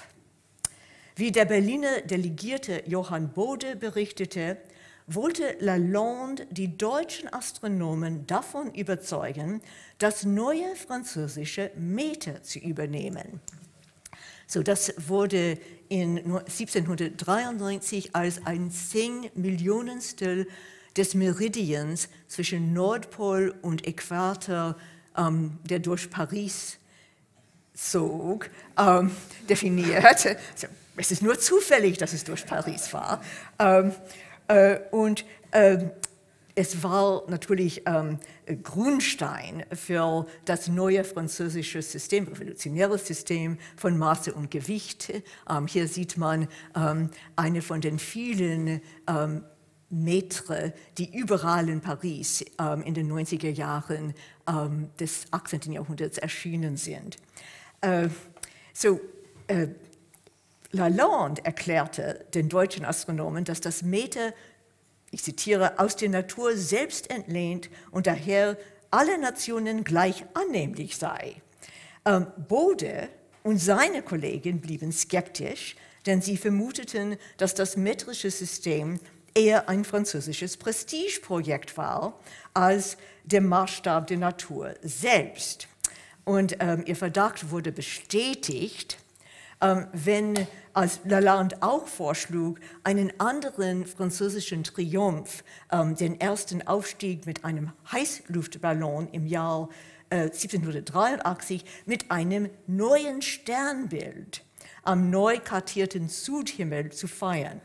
Wie 1.14 1.32
der 1.32 1.44
Berliner 1.44 2.00
Delegierte 2.02 2.84
Johann 2.86 3.32
Bode 3.32 3.76
berichtete, 3.76 4.56
wollte 5.06 5.56
Lalande 5.58 6.46
die 6.50 6.76
deutschen 6.76 7.32
Astronomen 7.32 8.26
davon 8.26 8.72
überzeugen, 8.74 9.62
das 9.98 10.24
neue 10.24 10.76
französische 10.76 11.70
Meter 11.76 12.42
zu 12.42 12.58
übernehmen. 12.58 13.40
So, 14.46 14.62
das 14.62 14.94
wurde 15.08 15.58
in 15.88 16.18
1793 16.18 18.14
als 18.14 18.46
ein 18.46 18.70
zehn 18.70 19.30
Millionstel 19.34 20.46
des 20.98 21.14
Meridians 21.14 22.08
zwischen 22.26 22.72
Nordpol 22.72 23.54
und 23.62 23.86
Äquator, 23.86 24.76
ähm, 25.16 25.58
der 25.64 25.78
durch 25.78 26.10
Paris 26.10 26.78
zog, 27.72 28.50
ähm, 28.78 29.10
definiert. 29.48 30.04
Also, 30.04 30.30
es 30.96 31.12
ist 31.12 31.22
nur 31.22 31.38
zufällig, 31.38 31.96
dass 31.98 32.12
es 32.12 32.24
durch 32.24 32.44
Paris 32.44 32.92
war. 32.92 33.22
Ähm, 33.58 33.92
äh, 34.48 34.80
und 34.90 35.24
äh, 35.52 35.78
es 36.56 36.82
war 36.82 37.22
natürlich 37.28 37.82
ähm, 37.86 38.18
Grundstein 38.64 39.64
für 39.72 40.26
das 40.44 40.66
neue 40.66 41.04
französische 41.04 41.80
System, 41.82 42.26
revolutionäre 42.26 42.98
System 42.98 43.58
von 43.76 43.96
Maße 43.96 44.34
und 44.34 44.50
Gewicht. 44.50 45.12
Ähm, 45.48 45.68
hier 45.68 45.86
sieht 45.86 46.16
man 46.16 46.48
ähm, 46.74 47.10
eine 47.36 47.62
von 47.62 47.80
den 47.80 48.00
vielen 48.00 48.80
Metre, 49.90 50.74
die 50.98 51.16
überall 51.16 51.68
in 51.68 51.80
Paris 51.80 52.44
ähm, 52.58 52.82
in 52.82 52.94
den 52.94 53.10
90er 53.10 53.50
Jahren 53.50 54.14
ähm, 54.46 54.90
des 55.00 55.26
18. 55.30 55.72
Jahrhunderts 55.72 56.18
erschienen 56.18 56.76
sind. 56.76 57.16
Äh, 57.80 58.08
so, 58.72 59.00
äh, 59.46 59.68
Lalande 60.70 61.44
erklärte 61.44 62.26
den 62.34 62.48
deutschen 62.48 62.84
Astronomen, 62.84 63.44
dass 63.44 63.60
das 63.60 63.82
Meter, 63.82 64.34
ich 65.10 65.22
zitiere, 65.22 65.78
aus 65.78 65.96
der 65.96 66.10
Natur 66.10 66.56
selbst 66.56 67.10
entlehnt 67.10 67.70
und 67.90 68.06
daher 68.06 68.58
alle 68.90 69.18
Nationen 69.18 69.84
gleich 69.84 70.24
annehmlich 70.34 70.96
sei. 70.96 71.36
Ähm, 72.04 72.26
Bode 72.48 73.08
und 73.42 73.58
seine 73.58 74.02
Kollegen 74.02 74.60
blieben 74.60 74.92
skeptisch, 74.92 75.76
denn 76.04 76.20
sie 76.20 76.36
vermuteten, 76.36 77.16
dass 77.38 77.54
das 77.54 77.76
metrische 77.76 78.30
System 78.30 79.00
eher 79.38 79.68
ein 79.68 79.84
französisches 79.84 80.56
Prestigeprojekt 80.56 81.76
war 81.76 82.18
als 82.54 82.96
der 83.24 83.40
Maßstab 83.40 84.08
der 84.08 84.18
Natur 84.18 84.74
selbst. 84.82 85.68
Und 86.24 86.56
ähm, 86.60 86.82
ihr 86.86 86.96
Verdacht 86.96 87.50
wurde 87.50 87.70
bestätigt, 87.70 88.98
ähm, 89.60 89.86
wenn, 89.92 90.34
als 90.72 91.00
Lalande 91.04 91.56
auch 91.60 91.86
vorschlug, 91.86 92.58
einen 92.82 93.12
anderen 93.20 93.86
französischen 93.86 94.64
Triumph, 94.64 95.44
ähm, 95.70 95.94
den 95.94 96.20
ersten 96.20 96.66
Aufstieg 96.66 97.24
mit 97.24 97.44
einem 97.44 97.72
Heißluftballon 97.92 99.08
im 99.12 99.26
Jahr 99.26 99.68
1783 100.10 101.62
äh, 101.62 101.66
mit 101.86 102.10
einem 102.10 102.50
neuen 102.66 103.22
Sternbild 103.22 104.42
am 104.82 105.10
neu 105.10 105.38
kartierten 105.38 106.08
Südhimmel 106.08 106.90
zu 106.90 107.06
feiern. 107.06 107.60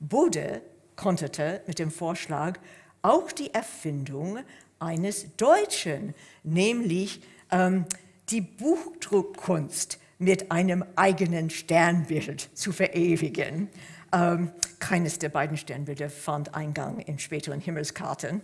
Bode 0.00 0.62
konterte 0.96 1.62
mit 1.66 1.78
dem 1.78 1.90
Vorschlag 1.90 2.58
auch 3.02 3.30
die 3.32 3.52
Erfindung 3.54 4.38
eines 4.78 5.36
Deutschen, 5.36 6.14
nämlich 6.42 7.20
ähm, 7.50 7.84
die 8.30 8.40
Buchdruckkunst 8.40 9.98
mit 10.18 10.50
einem 10.50 10.84
eigenen 10.96 11.50
Sternbild 11.50 12.48
zu 12.54 12.72
verewigen. 12.72 13.68
Ähm, 14.12 14.50
keines 14.78 15.18
der 15.18 15.28
beiden 15.28 15.56
Sternbilder 15.56 16.10
fand 16.10 16.54
Eingang 16.54 17.00
in 17.00 17.18
späteren 17.18 17.60
Himmelskarten. 17.60 18.40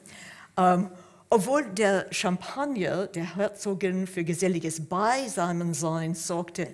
Ähm, 0.56 0.90
obwohl 1.30 1.64
der 1.64 2.06
Champagner 2.10 3.06
der 3.06 3.36
Herzogin 3.36 4.06
für 4.06 4.22
geselliges 4.22 4.86
Beisammensein 4.86 6.14
sorgte, 6.14 6.68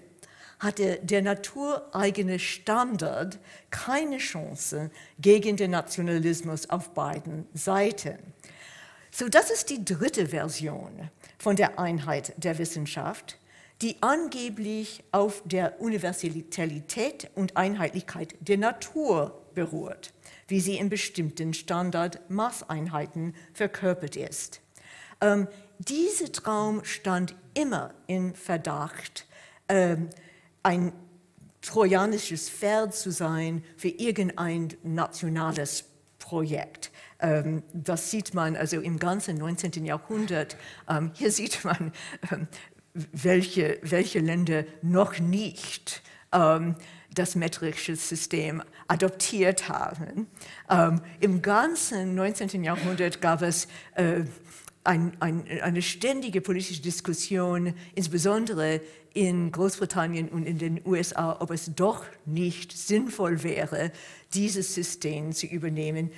hatte 0.58 0.98
der 1.02 1.22
natureigene 1.22 2.38
Standard 2.38 3.38
keine 3.70 4.18
Chance 4.18 4.90
gegen 5.18 5.56
den 5.56 5.70
Nationalismus 5.70 6.68
auf 6.68 6.94
beiden 6.94 7.46
Seiten. 7.54 8.18
So, 9.10 9.28
das 9.28 9.50
ist 9.50 9.70
die 9.70 9.84
dritte 9.84 10.28
Version 10.28 11.10
von 11.38 11.56
der 11.56 11.78
Einheit 11.78 12.34
der 12.36 12.58
Wissenschaft, 12.58 13.38
die 13.82 13.96
angeblich 14.00 15.04
auf 15.12 15.42
der 15.44 15.80
Universalität 15.80 17.30
und 17.34 17.56
Einheitlichkeit 17.56 18.34
der 18.40 18.58
Natur 18.58 19.42
beruht, 19.54 20.12
wie 20.48 20.60
sie 20.60 20.76
in 20.76 20.88
bestimmten 20.88 21.54
Standardmaßeinheiten 21.54 23.34
verkörpert 23.52 24.16
ist. 24.16 24.60
Ähm, 25.20 25.46
dieser 25.78 26.30
Traum 26.32 26.84
stand 26.84 27.34
immer 27.54 27.94
in 28.06 28.34
Verdacht, 28.34 29.26
ähm, 29.68 30.10
ein 30.62 30.92
trojanisches 31.60 32.48
Pferd 32.48 32.94
zu 32.94 33.10
sein 33.10 33.64
für 33.76 33.88
irgendein 33.88 34.68
nationales 34.82 35.84
Projekt. 36.18 36.90
Ähm, 37.20 37.62
das 37.72 38.10
sieht 38.10 38.34
man 38.34 38.56
also 38.56 38.80
im 38.80 38.98
ganzen 38.98 39.38
19. 39.38 39.84
Jahrhundert. 39.84 40.56
Ähm, 40.88 41.10
hier 41.14 41.32
sieht 41.32 41.64
man, 41.64 41.92
ähm, 42.30 42.48
welche, 42.94 43.78
welche 43.82 44.18
Länder 44.20 44.64
noch 44.82 45.18
nicht 45.18 46.02
das 46.30 47.36
metrische 47.36 47.96
System 47.96 48.62
adoptiert 48.86 49.70
haben. 49.70 50.26
Im 51.20 51.40
ganzen 51.40 52.14
19. 52.14 52.64
Jahrhundert 52.64 53.22
gab 53.22 53.40
es 53.40 53.66
äh, 53.94 54.24
ein, 54.88 55.12
ein, 55.20 55.44
eine 55.62 55.83
ständige 55.83 56.40
politische 56.40 56.81
Diskussion, 56.81 57.74
insbesondere 57.94 58.81
in 59.12 59.53
Großbritannien 59.53 60.31
und 60.31 60.46
in 60.46 60.57
den 60.57 60.81
USA, 60.87 61.37
ob 61.40 61.51
es 61.51 61.74
doch 61.74 62.07
nicht 62.24 62.72
sinnvoll 62.72 63.42
wäre, 63.42 63.92
dieses 64.33 64.74
System 64.74 65.33
zu 65.33 65.46
übernehmen 65.46 66.11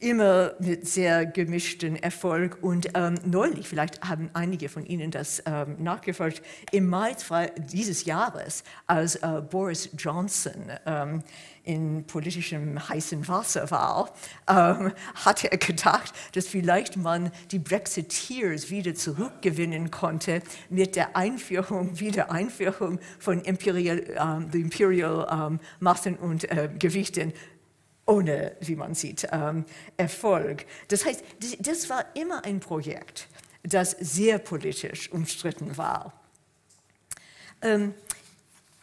immer 0.00 0.54
mit 0.58 0.88
sehr 0.88 1.26
gemischten 1.26 1.96
Erfolg. 1.96 2.58
Und 2.62 2.88
ähm, 2.94 3.14
neulich, 3.24 3.68
vielleicht 3.68 4.00
haben 4.02 4.30
einige 4.32 4.68
von 4.68 4.84
Ihnen 4.86 5.10
das 5.10 5.42
ähm, 5.46 5.76
nachgefolgt, 5.78 6.42
im 6.72 6.88
Mai 6.88 7.14
dieses 7.56 8.04
Jahres, 8.04 8.64
als 8.86 9.16
äh, 9.16 9.42
Boris 9.48 9.90
Johnson 9.96 10.70
ähm, 10.86 11.22
in 11.64 12.04
politischem 12.04 12.88
heißen 12.88 13.28
Wasser 13.28 13.70
war, 13.70 14.10
ähm, 14.48 14.92
hat 15.14 15.44
er 15.44 15.58
gedacht, 15.58 16.12
dass 16.32 16.46
vielleicht 16.46 16.96
man 16.96 17.30
die 17.50 17.58
Brexiteers 17.58 18.70
wieder 18.70 18.94
zurückgewinnen 18.94 19.90
konnte 19.90 20.42
mit 20.70 20.96
der 20.96 21.16
Einführung, 21.16 22.00
Wiedereinführung 22.00 22.98
von 23.18 23.40
Imperial, 23.42 24.02
ähm, 24.18 24.48
Imperial 24.52 25.26
ähm, 25.30 25.60
Massen 25.80 26.16
und 26.16 26.50
äh, 26.50 26.70
Gewichten 26.78 27.32
ohne, 28.10 28.56
wie 28.60 28.74
man 28.74 28.94
sieht, 28.94 29.28
ähm, 29.30 29.64
Erfolg. 29.96 30.66
Das 30.88 31.04
heißt, 31.04 31.22
das 31.60 31.88
war 31.88 32.04
immer 32.14 32.44
ein 32.44 32.58
Projekt, 32.58 33.28
das 33.62 33.92
sehr 33.92 34.38
politisch 34.38 35.10
umstritten 35.12 35.76
war. 35.76 36.12
Ähm, 37.62 37.94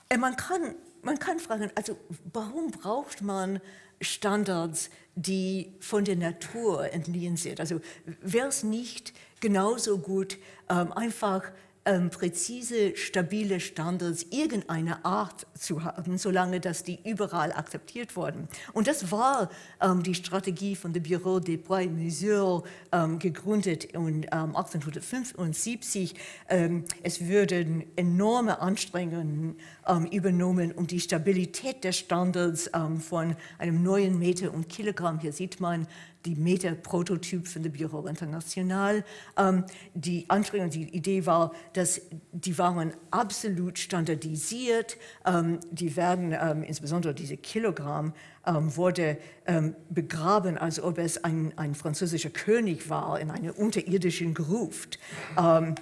äh, 0.10 0.18
man, 0.18 0.38
kann, 0.38 0.76
man 1.02 1.20
kann 1.20 1.40
fragen, 1.40 1.70
also 1.76 1.98
warum 2.32 2.72
braucht 2.72 3.22
man 3.22 3.60
Standards, 4.00 4.90
die 5.16 5.74
von 5.82 6.06
der 6.06 6.16
Natur 6.16 6.94
entliehen 6.94 7.36
sind? 7.36 7.60
Also 7.60 7.82
wäre 8.22 8.48
es 8.48 8.64
nicht 8.64 9.14
genauso 9.42 9.98
gut, 9.98 10.38
ähm, 10.70 10.94
einfach 10.94 11.52
ähm, 11.88 12.10
präzise, 12.10 12.96
stabile 12.98 13.60
Standards 13.60 14.26
irgendeiner 14.30 15.06
Art 15.06 15.48
zu 15.58 15.84
haben, 15.84 16.18
solange 16.18 16.60
dass 16.60 16.84
die 16.84 17.00
überall 17.06 17.54
akzeptiert 17.54 18.16
wurden. 18.16 18.50
Und 18.74 18.88
das 18.88 19.12
war 19.12 19.50
ähm, 19.82 20.04
die 20.04 20.14
Strategie 20.14 20.76
von 20.76 20.92
dem 20.92 21.04
Bureau 21.04 21.40
des 21.40 21.62
Poids 21.64 21.92
Mesures, 21.92 22.64
ähm, 22.92 23.20
gegründet 23.20 23.86
in, 23.86 24.28
1875. 24.30 26.16
Ähm, 26.50 26.58
ähm, 26.68 26.84
es 27.04 27.26
würden 27.26 27.86
enorme 27.96 28.60
Anstrengungen 28.60 29.56
ähm, 29.88 30.06
übernommen, 30.08 30.74
um 30.74 30.88
die 30.88 31.00
Stabilität 31.00 31.84
der 31.84 31.94
Standards 31.94 32.70
von 33.00 33.36
einem 33.58 33.84
neuen 33.84 34.20
Meter 34.20 34.54
und 34.54 34.68
Kilogramm, 34.68 35.20
hier 35.20 35.32
sieht 35.32 35.62
man 35.62 35.88
die 36.28 36.36
Meta-Prototyp 36.36 37.48
von 37.48 37.64
dem 37.64 37.72
Bureau 37.72 38.06
International. 38.06 39.04
Ähm, 39.38 39.64
die 39.94 40.30
Anstrengung, 40.30 40.70
die 40.70 40.84
Idee 40.96 41.26
war, 41.26 41.54
dass 41.74 42.02
die 42.34 42.58
waren 42.58 42.94
absolut 43.12 43.80
standardisiert. 43.80 44.98
Ähm, 45.26 45.60
die 45.72 45.96
werden, 45.96 46.36
ähm, 46.40 46.64
insbesondere 46.64 47.14
diese 47.14 47.38
Kilogramm, 47.38 48.14
ähm, 48.46 48.76
wurde 48.76 49.18
ähm, 49.46 49.76
begraben, 49.90 50.58
als 50.58 50.82
ob 50.82 50.98
es 50.98 51.24
ein, 51.24 51.54
ein, 51.58 51.76
französischer 51.76 52.30
König 52.30 52.90
war 52.90 53.20
in 53.20 53.32
einer 53.32 53.58
unterirdischen 53.58 54.34
Gruft. 54.34 55.00
Ähm, 55.38 55.76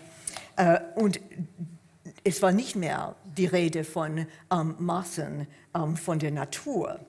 äh, 0.58 0.79
und 0.95 1.19
es 2.23 2.41
war 2.41 2.51
nicht 2.51 2.75
mehr 2.75 3.15
die 3.38 3.45
Rede 3.45 3.84
von 3.84 4.25
Massen 4.79 5.47
von 5.95 6.17
der 6.17 6.31
Natur. 6.31 6.99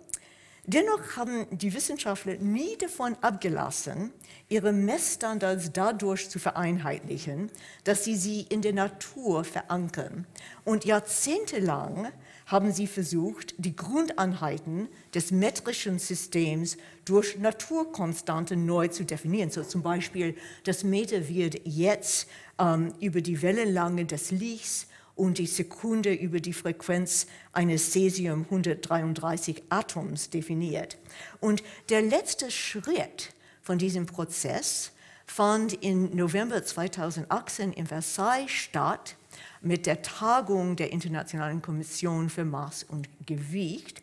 Dennoch 0.68 1.16
haben 1.16 1.46
die 1.52 1.72
Wissenschaftler 1.72 2.34
nie 2.38 2.76
davon 2.78 3.16
abgelassen, 3.20 4.12
ihre 4.48 4.72
Messstandards 4.72 5.70
dadurch 5.72 6.28
zu 6.28 6.40
vereinheitlichen, 6.40 7.52
dass 7.84 8.02
sie 8.02 8.16
sie 8.16 8.42
in 8.48 8.62
der 8.62 8.72
Natur 8.72 9.44
verankern. 9.44 10.26
Und 10.64 10.84
jahrzehntelang 10.84 12.08
haben 12.46 12.72
sie 12.72 12.88
versucht, 12.88 13.54
die 13.58 13.76
Grundeinheiten 13.76 14.88
des 15.14 15.30
metrischen 15.30 16.00
Systems 16.00 16.76
durch 17.04 17.38
Naturkonstanten 17.38 18.66
neu 18.66 18.88
zu 18.88 19.04
definieren. 19.04 19.50
So 19.50 19.62
zum 19.62 19.82
Beispiel, 19.82 20.34
das 20.64 20.82
Meter 20.82 21.28
wird 21.28 21.60
jetzt 21.64 22.28
ähm, 22.58 22.92
über 22.98 23.20
die 23.20 23.40
Wellenlänge 23.40 24.04
des 24.04 24.32
Lichts 24.32 24.88
und 25.16 25.38
die 25.38 25.46
Sekunde 25.46 26.12
über 26.12 26.40
die 26.40 26.52
Frequenz 26.52 27.26
eines 27.52 27.92
Cesium-133 27.92 29.62
Atoms 29.70 30.30
definiert. 30.30 30.98
Und 31.40 31.64
der 31.88 32.02
letzte 32.02 32.50
Schritt 32.50 33.32
von 33.62 33.78
diesem 33.78 34.06
Prozess 34.06 34.92
fand 35.26 35.82
im 35.82 36.14
November 36.14 36.62
2018 36.62 37.72
in 37.72 37.86
Versailles 37.86 38.50
statt 38.50 39.16
mit 39.60 39.86
der 39.86 40.02
Tagung 40.02 40.76
der 40.76 40.92
Internationalen 40.92 41.62
Kommission 41.62 42.30
für 42.30 42.44
Maß 42.44 42.84
und 42.84 43.08
Gewicht, 43.26 44.02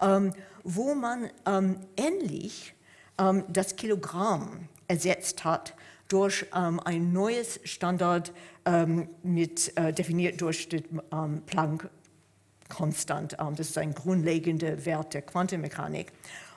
ähm, 0.00 0.32
wo 0.62 0.94
man 0.94 1.28
ähm, 1.44 1.76
endlich 1.96 2.74
ähm, 3.18 3.44
das 3.48 3.76
Kilogramm 3.76 4.68
ersetzt 4.88 5.44
hat 5.44 5.74
durch 6.12 6.46
ähm, 6.54 6.78
ein 6.84 7.12
neues 7.12 7.58
Standard 7.64 8.32
ähm, 8.66 9.08
mit, 9.22 9.76
äh, 9.76 9.92
definiert 9.92 10.40
durch 10.42 10.68
die 10.68 10.82
ähm, 11.10 11.42
Planck-Konstant. 11.46 13.36
Ähm, 13.40 13.56
das 13.56 13.70
ist 13.70 13.78
ein 13.78 13.94
grundlegender 13.94 14.84
Wert 14.84 15.14
der 15.14 15.22
Quantenmechanik. 15.22 16.12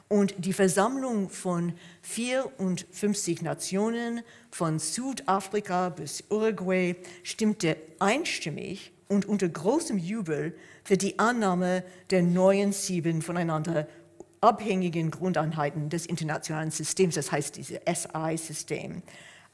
Und 0.10 0.36
die 0.38 0.54
Versammlung 0.54 1.30
von 1.30 1.74
54 2.02 3.42
Nationen, 3.42 4.22
von 4.52 4.78
Südafrika 4.78 5.90
bis 5.90 6.26
Uruguay, 6.30 6.96
stimmte 7.24 7.78
einstimmig 8.00 8.92
und 9.08 9.26
unter 9.26 9.48
großem 9.48 9.98
Jubel 9.98 10.54
für 10.84 10.98
die 10.98 11.18
Annahme 11.18 11.84
der 12.12 12.24
neuen 12.24 12.74
sieben 12.74 13.22
voneinander 13.22 13.88
abhängigen 14.42 15.10
Grundeinheiten 15.10 15.90
des 15.90 16.06
internationalen 16.06 16.72
Systems, 16.72 17.16
das 17.16 17.32
heißt 17.32 17.56
dieses 17.56 17.80
SI-System 17.88 19.02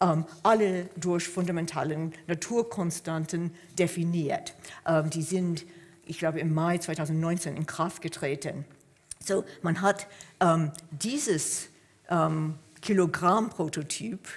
ähm, 0.02 0.26
alle 0.44 0.90
durch 0.98 1.28
fundamentalen 1.28 2.14
Naturkonstanten 2.28 3.52
definiert. 3.78 4.56
Ähm, 4.86 5.10
die 5.10 5.22
sind 5.22 5.66
ich 6.12 6.20
glaube, 6.20 6.40
im 6.40 6.54
Mai 6.54 6.78
2019 6.78 7.56
in 7.56 7.66
Kraft 7.66 8.02
getreten. 8.02 8.66
So, 9.24 9.46
man 9.62 9.82
hat 9.82 10.08
ähm, 10.42 10.72
dieses 10.92 11.70
ähm, 12.10 12.56
Kilogramm-Prototyp, 12.82 14.28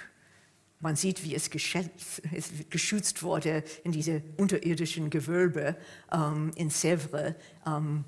man 0.79 0.95
sieht, 0.95 1.23
wie 1.23 1.35
es 1.35 1.49
geschützt 1.49 3.23
wurde 3.23 3.63
in 3.83 3.91
diese 3.91 4.21
unterirdischen 4.37 5.09
Gewölbe 5.09 5.75
ähm, 6.11 6.51
in 6.55 6.69
Sèvres, 6.69 7.35
ähm, 7.67 8.05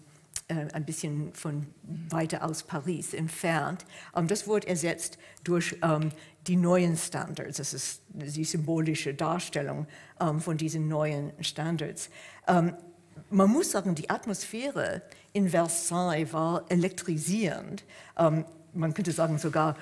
äh, 0.50 0.68
ein 0.74 0.86
bisschen 0.86 1.34
von 1.34 1.68
weiter 2.10 2.46
aus 2.46 2.64
Paris 2.64 3.14
entfernt. 3.14 3.86
Ähm, 4.16 4.28
das 4.28 4.48
wurde 4.48 4.68
ersetzt 4.68 5.18
durch 5.44 5.76
ähm, 5.82 6.12
die 6.48 6.56
neuen 6.56 6.96
Standards. 6.96 7.58
Das 7.58 7.74
ist 7.74 8.02
die 8.08 8.46
symbolische 8.46 9.14
Darstellung 9.14 9.88
ähm, 10.22 10.40
von 10.40 10.56
diesen 10.56 10.88
neuen 10.88 11.34
Standards. 11.42 12.10
Ähm, 12.48 12.74
man 13.30 13.50
muss 13.50 13.72
sagen, 13.72 13.94
die 13.94 14.10
Atmosphäre 14.10 15.02
in 15.34 15.50
Versailles 15.50 16.32
war 16.32 16.64
elektrisierend. 16.70 17.84
Um, 18.16 18.46
man 18.74 18.94
könnte 18.94 19.12
sagen 19.12 19.40
sogar 19.40 19.76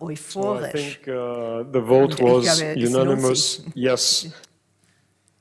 euphorisch. 0.00 0.28
So 0.32 0.66
I 0.66 0.70
think 0.72 1.06
uh, 1.06 1.64
the 1.72 1.80
vote 1.80 2.22
was 2.22 2.60
unanimous. 2.60 3.64
Yes. 3.74 4.30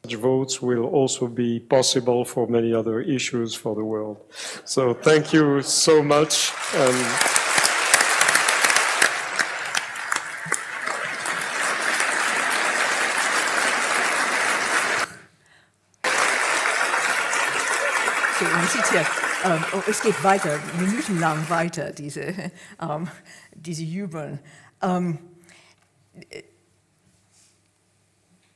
Such 0.04 0.16
votes 0.16 0.62
will 0.62 0.86
also 0.86 1.28
be 1.28 1.60
possible 1.60 2.26
for 2.26 2.48
many 2.48 2.74
other 2.74 3.02
issues 3.02 3.54
for 3.56 3.76
the 3.76 3.84
world. 3.84 4.18
So 4.66 4.94
thank 4.94 5.34
you 5.34 5.62
so 5.62 6.02
much. 6.02 6.52
hier, 18.92 19.06
ähm, 19.46 19.64
oh, 19.74 19.82
es 19.90 20.02
geht 20.02 20.24
weiter, 20.24 20.60
minutenlang 20.80 21.50
weiter, 21.50 21.92
diese, 21.92 22.34
ähm, 22.82 23.08
diese 23.54 23.84
Jubeln. 23.84 24.40
Ähm, 24.82 25.20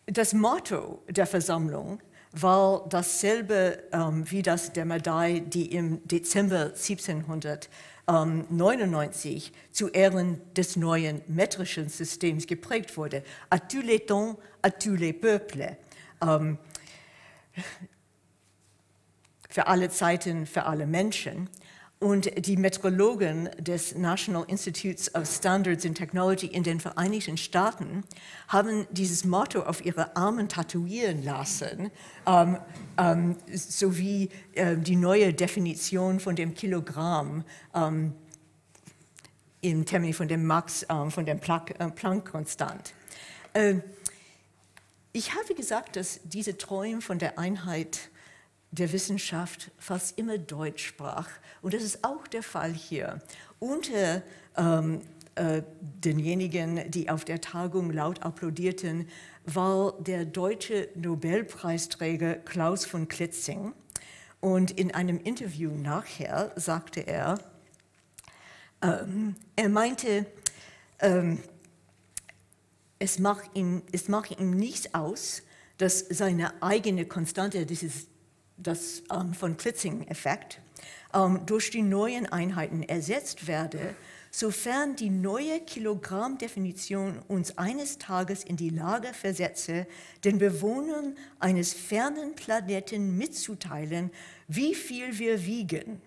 das 0.07 0.33
Motto 0.33 1.03
der 1.09 1.25
Versammlung 1.25 1.99
war 2.31 2.85
dasselbe 2.89 3.83
ähm, 3.91 4.23
wie 4.29 4.41
das 4.41 4.73
der 4.73 4.85
Medaille, 4.85 5.41
die 5.41 5.73
im 5.73 6.05
Dezember 6.07 6.73
1799 6.73 9.51
zu 9.71 9.89
Ehren 9.89 10.41
des 10.53 10.75
neuen 10.75 11.21
metrischen 11.27 11.89
Systems 11.89 12.45
geprägt 12.45 12.97
wurde. 12.97 13.23
À 13.49 13.59
tous 13.59 13.83
les 13.83 14.05
temps, 14.05 14.37
à 14.61 14.69
tous 14.69 14.99
les 14.99 15.13
peuples. 15.13 15.75
Ähm, 16.21 16.59
für 19.49 19.65
alle 19.67 19.89
Zeiten, 19.89 20.45
für 20.45 20.65
alle 20.65 20.85
Menschen. 20.85 21.49
Und 21.99 22.45
die 22.45 22.57
Metrologen 22.57 23.49
des 23.57 23.95
National 23.95 24.43
Institutes 24.47 25.13
of 25.15 25.25
Standards 25.25 25.85
and 25.85 25.97
Technology 25.97 26.47
in 26.47 26.61
den 26.61 26.81
Vereinigten 26.81 27.37
Staaten 27.37 28.03
haben 28.49 28.85
dieses 28.91 29.23
Motto 29.23 29.61
auf 29.61 29.83
ihre 29.85 30.15
Armen 30.15 30.49
tatuieren 30.49 31.23
lassen, 31.23 31.91
ähm, 32.27 32.57
ähm, 32.97 33.37
sowie 33.53 34.29
äh, 34.53 34.75
die 34.75 34.97
neue 34.97 35.33
Definition 35.33 36.19
von 36.19 36.35
dem 36.35 36.53
Kilogramm 36.53 37.45
ähm, 37.73 38.13
im 39.61 39.85
Termin 39.85 40.13
von 40.13 40.27
dem 40.27 40.45
Max, 40.45 40.85
ähm, 40.89 41.09
von 41.11 41.25
dem 41.25 41.39
äh, 41.39 41.89
Planck-Konstant. 41.91 42.93
Äh, 43.53 43.75
ich 45.13 45.33
habe 45.33 45.55
gesagt, 45.55 45.95
dass 45.95 46.19
diese 46.25 46.57
Träume 46.57 47.01
von 47.01 47.19
der 47.19 47.39
Einheit 47.39 48.09
der 48.75 48.91
Wissenschaft 48.91 49.71
fast 49.77 50.17
immer 50.17 50.37
Deutsch 50.37 50.85
sprach. 50.85 51.29
Und 51.61 51.73
das 51.73 51.83
ist 51.83 52.03
auch 52.03 52.27
der 52.27 52.43
Fall 52.43 52.73
hier. 52.73 53.21
Unter 53.59 54.21
ähm, 54.57 55.01
äh, 55.35 55.63
denjenigen, 55.81 56.91
die 56.91 57.09
auf 57.09 57.25
der 57.25 57.41
Tagung 57.41 57.91
laut 57.91 58.23
applaudierten, 58.23 59.07
war 59.45 59.93
der 59.99 60.25
deutsche 60.25 60.89
Nobelpreisträger 60.95 62.35
Klaus 62.35 62.85
von 62.85 63.07
Klitzing. 63.07 63.73
Und 64.41 64.71
in 64.71 64.93
einem 64.93 65.19
Interview 65.19 65.71
nachher 65.71 66.51
sagte 66.55 67.01
er, 67.01 67.39
ähm, 68.81 69.35
er 69.55 69.69
meinte, 69.69 70.25
ähm, 70.99 71.39
es, 72.99 73.19
macht 73.19 73.51
ihm, 73.55 73.83
es 73.91 74.09
ihm 74.39 74.51
nichts 74.51 74.93
aus, 74.93 75.43
dass 75.77 75.99
seine 75.99 76.61
eigene 76.61 77.05
Konstante, 77.05 77.65
dieses 77.65 78.07
das 78.57 79.03
ähm, 79.11 79.33
von 79.33 79.57
Klitzing-Effekt, 79.57 80.61
ähm, 81.13 81.41
durch 81.45 81.71
die 81.71 81.81
neuen 81.81 82.25
Einheiten 82.25 82.83
ersetzt 82.83 83.47
werde, 83.47 83.95
sofern 84.31 84.95
die 84.95 85.09
neue 85.09 85.61
Kilogrammdefinition 85.61 87.19
uns 87.27 87.57
eines 87.57 87.97
Tages 87.97 88.43
in 88.43 88.57
die 88.57 88.69
Lage 88.69 89.13
versetze, 89.13 89.87
den 90.23 90.37
Bewohnern 90.39 91.15
eines 91.39 91.73
fernen 91.73 92.35
Planeten 92.35 93.17
mitzuteilen, 93.17 94.11
wie 94.47 94.75
viel 94.75 95.17
wir 95.19 95.45
wiegen 95.45 96.01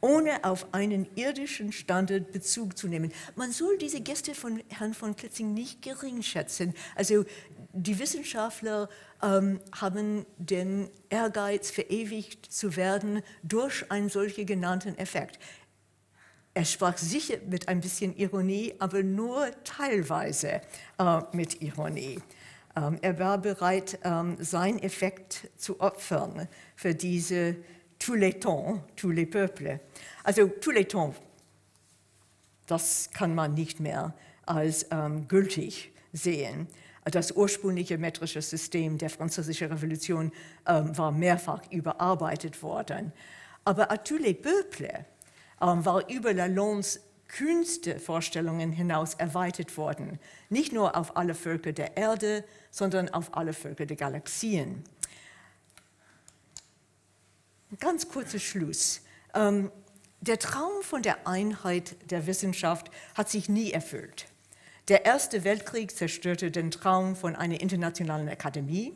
ohne 0.00 0.44
auf 0.44 0.72
einen 0.72 1.06
irdischen 1.16 1.72
Standard 1.72 2.32
Bezug 2.32 2.76
zu 2.76 2.88
nehmen. 2.88 3.12
Man 3.34 3.52
soll 3.52 3.78
diese 3.78 4.00
Gäste 4.00 4.34
von 4.34 4.62
Herrn 4.68 4.94
von 4.94 5.16
Klitzing 5.16 5.54
nicht 5.54 5.82
gering 5.82 6.22
schätzen. 6.22 6.74
Also 6.94 7.24
die 7.72 7.98
Wissenschaftler 7.98 8.88
ähm, 9.22 9.60
haben 9.72 10.26
den 10.38 10.88
Ehrgeiz, 11.10 11.70
verewigt 11.70 12.50
zu 12.52 12.76
werden 12.76 13.22
durch 13.42 13.90
einen 13.90 14.08
solchen 14.08 14.46
genannten 14.46 14.96
Effekt. 14.98 15.38
Er 16.54 16.64
sprach 16.64 16.96
sicher 16.96 17.36
mit 17.46 17.68
ein 17.68 17.80
bisschen 17.80 18.16
Ironie, 18.16 18.74
aber 18.78 19.02
nur 19.02 19.50
teilweise 19.62 20.62
äh, 20.98 21.20
mit 21.32 21.60
Ironie. 21.60 22.18
Ähm, 22.74 22.98
er 23.02 23.18
war 23.18 23.38
bereit, 23.38 23.98
ähm, 24.04 24.36
seinen 24.40 24.78
Effekt 24.78 25.50
zu 25.56 25.80
opfern 25.80 26.48
für 26.74 26.94
diese 26.94 27.56
tous 27.98 28.14
les 28.14 28.34
temps, 28.34 28.82
tous 28.96 29.10
les 29.10 29.26
peuples. 29.26 29.78
Also 30.24 30.48
tous 30.48 30.72
les 30.72 30.86
temps, 30.86 31.14
das 32.66 33.10
kann 33.12 33.34
man 33.34 33.54
nicht 33.54 33.80
mehr 33.80 34.14
als 34.44 34.86
ähm, 34.90 35.28
gültig 35.28 35.92
sehen. 36.12 36.68
Das 37.04 37.30
ursprüngliche 37.32 37.98
metrische 37.98 38.42
System 38.42 38.98
der 38.98 39.10
Französischen 39.10 39.68
Revolution 39.68 40.32
ähm, 40.66 40.96
war 40.98 41.12
mehrfach 41.12 41.62
überarbeitet 41.70 42.62
worden. 42.62 43.12
Aber 43.64 43.90
à 43.92 43.96
tous 43.96 44.18
les 44.18 44.34
peuples 44.34 45.04
ähm, 45.60 45.84
war 45.84 46.08
über 46.08 46.32
Lalondes 46.32 47.00
kühnste 47.28 47.98
Vorstellungen 47.98 48.72
hinaus 48.72 49.14
erweitert 49.14 49.76
worden. 49.76 50.18
Nicht 50.48 50.72
nur 50.72 50.96
auf 50.96 51.16
alle 51.16 51.34
Völker 51.34 51.72
der 51.72 51.96
Erde, 51.96 52.44
sondern 52.70 53.08
auf 53.08 53.36
alle 53.36 53.52
Völker 53.52 53.86
der 53.86 53.96
Galaxien. 53.96 54.84
Ganz 57.80 58.08
kurzer 58.08 58.38
Schluss. 58.38 59.00
Ähm, 59.34 59.72
der 60.20 60.38
Traum 60.38 60.82
von 60.82 61.02
der 61.02 61.26
Einheit 61.26 61.96
der 62.10 62.28
Wissenschaft 62.28 62.90
hat 63.16 63.28
sich 63.28 63.48
nie 63.48 63.72
erfüllt. 63.72 64.26
Der 64.86 65.04
Erste 65.04 65.42
Weltkrieg 65.42 65.90
zerstörte 65.90 66.52
den 66.52 66.70
Traum 66.70 67.16
von 67.16 67.34
einer 67.34 67.60
internationalen 67.60 68.28
Akademie. 68.28 68.94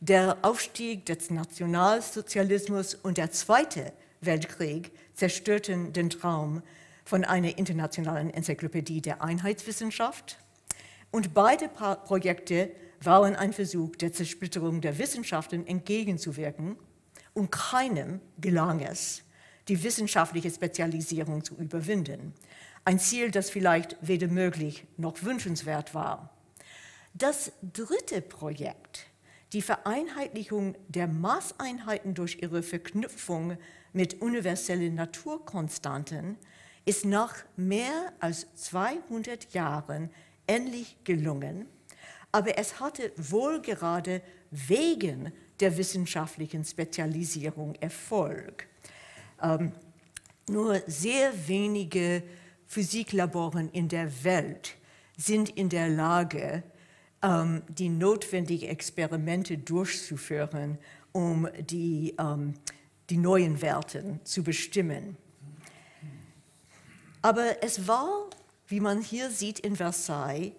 Der 0.00 0.38
Aufstieg 0.40 1.04
des 1.04 1.28
Nationalsozialismus 1.28 2.94
und 2.94 3.18
der 3.18 3.32
Zweite 3.32 3.92
Weltkrieg 4.22 4.92
zerstörten 5.14 5.92
den 5.92 6.08
Traum 6.08 6.62
von 7.04 7.24
einer 7.24 7.58
internationalen 7.58 8.30
Enzyklopädie 8.30 9.02
der 9.02 9.22
Einheitswissenschaft. 9.22 10.38
Und 11.10 11.34
beide 11.34 11.68
Projekte 11.68 12.70
waren 13.02 13.36
ein 13.36 13.52
Versuch 13.52 13.94
der 13.96 14.14
Zersplitterung 14.14 14.80
der 14.80 14.96
Wissenschaften 14.98 15.66
entgegenzuwirken 15.66 16.78
und 17.34 17.50
keinem 17.50 18.20
gelang 18.40 18.80
es, 18.80 19.22
die 19.68 19.82
wissenschaftliche 19.82 20.50
Spezialisierung 20.50 21.44
zu 21.44 21.54
überwinden. 21.56 22.34
Ein 22.84 22.98
Ziel, 22.98 23.30
das 23.30 23.50
vielleicht 23.50 23.96
weder 24.00 24.28
möglich 24.28 24.84
noch 24.96 25.22
wünschenswert 25.22 25.94
war. 25.94 26.30
Das 27.14 27.52
dritte 27.62 28.22
Projekt, 28.22 29.06
die 29.52 29.62
Vereinheitlichung 29.62 30.76
der 30.88 31.08
Maßeinheiten 31.08 32.14
durch 32.14 32.38
ihre 32.40 32.62
Verknüpfung 32.62 33.58
mit 33.92 34.22
universellen 34.22 34.94
Naturkonstanten, 34.94 36.36
ist 36.84 37.04
nach 37.04 37.34
mehr 37.56 38.12
als 38.20 38.46
200 38.54 39.52
Jahren 39.52 40.10
endlich 40.46 40.96
gelungen, 41.04 41.66
aber 42.32 42.58
es 42.58 42.80
hatte 42.80 43.12
wohl 43.16 43.60
gerade 43.60 44.22
wegen 44.50 45.32
der 45.60 45.76
wissenschaftlichen 45.76 46.64
Spezialisierung 46.64 47.74
Erfolg. 47.76 48.66
Ähm, 49.42 49.72
nur 50.48 50.80
sehr 50.86 51.32
wenige 51.46 52.22
Physiklaboren 52.66 53.70
in 53.70 53.88
der 53.88 54.24
Welt 54.24 54.76
sind 55.16 55.50
in 55.50 55.68
der 55.68 55.88
Lage, 55.88 56.62
ähm, 57.22 57.62
die 57.68 57.88
notwendigen 57.88 58.68
Experimente 58.68 59.58
durchzuführen, 59.58 60.78
um 61.12 61.48
die, 61.68 62.14
ähm, 62.18 62.54
die 63.10 63.16
neuen 63.16 63.60
Werte 63.60 64.20
zu 64.24 64.42
bestimmen. 64.42 65.16
Aber 67.22 67.62
es 67.62 67.86
war, 67.86 68.30
wie 68.68 68.80
man 68.80 69.02
hier 69.02 69.30
sieht 69.30 69.58
in 69.60 69.76
Versailles, 69.76 70.52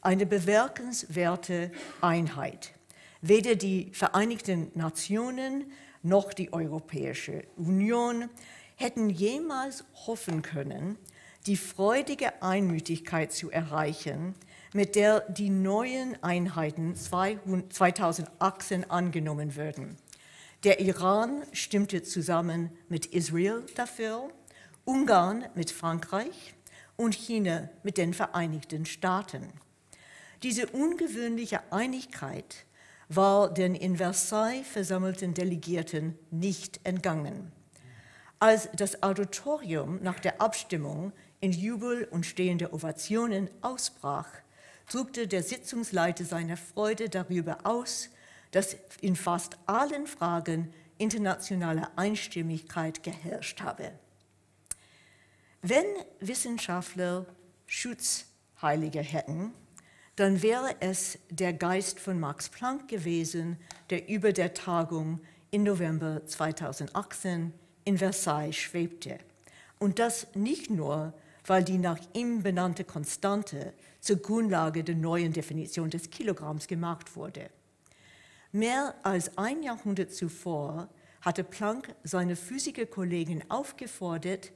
eine 0.00 0.26
bemerkenswerte 0.26 1.70
Einheit. 2.00 2.72
Weder 3.20 3.56
die 3.56 3.90
Vereinigten 3.92 4.70
Nationen 4.74 5.72
noch 6.02 6.32
die 6.32 6.52
Europäische 6.52 7.44
Union 7.56 8.28
hätten 8.76 9.10
jemals 9.10 9.84
hoffen 10.06 10.42
können, 10.42 10.96
die 11.46 11.56
freudige 11.56 12.42
Einmütigkeit 12.42 13.32
zu 13.32 13.50
erreichen, 13.50 14.34
mit 14.72 14.94
der 14.94 15.20
die 15.20 15.50
neuen 15.50 16.22
Einheiten 16.22 16.94
2018 16.94 18.90
angenommen 18.90 19.56
würden. 19.56 19.96
Der 20.64 20.80
Iran 20.80 21.42
stimmte 21.52 22.02
zusammen 22.02 22.70
mit 22.88 23.06
Israel 23.06 23.64
dafür, 23.74 24.28
Ungarn 24.84 25.46
mit 25.54 25.70
Frankreich 25.70 26.54
und 26.96 27.14
China 27.14 27.68
mit 27.82 27.96
den 27.98 28.14
Vereinigten 28.14 28.84
Staaten. 28.86 29.52
Diese 30.42 30.66
ungewöhnliche 30.66 31.60
Einigkeit 31.72 32.66
war 33.08 33.52
den 33.52 33.74
in 33.74 33.96
Versailles 33.96 34.66
versammelten 34.66 35.34
Delegierten 35.34 36.18
nicht 36.30 36.80
entgangen. 36.84 37.52
Als 38.38 38.68
das 38.74 39.02
Auditorium 39.02 40.00
nach 40.02 40.20
der 40.20 40.40
Abstimmung 40.40 41.12
in 41.40 41.52
Jubel 41.52 42.04
und 42.04 42.26
stehende 42.26 42.72
Ovationen 42.72 43.50
ausbrach, 43.62 44.28
drückte 44.90 45.26
der 45.26 45.42
Sitzungsleiter 45.42 46.24
seine 46.24 46.56
Freude 46.56 47.08
darüber 47.08 47.58
aus, 47.64 48.10
dass 48.50 48.76
in 49.00 49.16
fast 49.16 49.58
allen 49.66 50.06
Fragen 50.06 50.72
internationale 50.98 51.88
Einstimmigkeit 51.96 53.02
geherrscht 53.02 53.60
habe. 53.60 53.92
Wenn 55.62 55.86
Wissenschaftler 56.20 57.26
Schutzheilige 57.66 59.00
hätten, 59.00 59.52
dann 60.18 60.42
wäre 60.42 60.74
es 60.80 61.16
der 61.30 61.52
Geist 61.52 62.00
von 62.00 62.18
Max 62.18 62.48
Planck 62.48 62.88
gewesen, 62.88 63.56
der 63.88 64.08
über 64.08 64.32
der 64.32 64.52
Tagung 64.52 65.20
im 65.52 65.62
November 65.62 66.26
2018 66.26 67.52
in 67.84 67.98
Versailles 67.98 68.56
schwebte. 68.56 69.18
Und 69.78 70.00
das 70.00 70.26
nicht 70.34 70.70
nur, 70.70 71.14
weil 71.46 71.62
die 71.62 71.78
nach 71.78 72.00
ihm 72.14 72.42
benannte 72.42 72.82
Konstante 72.82 73.72
zur 74.00 74.16
Grundlage 74.16 74.82
der 74.82 74.96
neuen 74.96 75.32
Definition 75.32 75.88
des 75.88 76.10
Kilogramms 76.10 76.66
gemacht 76.66 77.14
wurde. 77.14 77.48
Mehr 78.50 78.96
als 79.04 79.38
ein 79.38 79.62
Jahrhundert 79.62 80.12
zuvor 80.12 80.88
hatte 81.20 81.44
Planck 81.44 81.94
seine 82.02 82.34
Physikerkollegen 82.34 83.48
aufgefordert, 83.52 84.50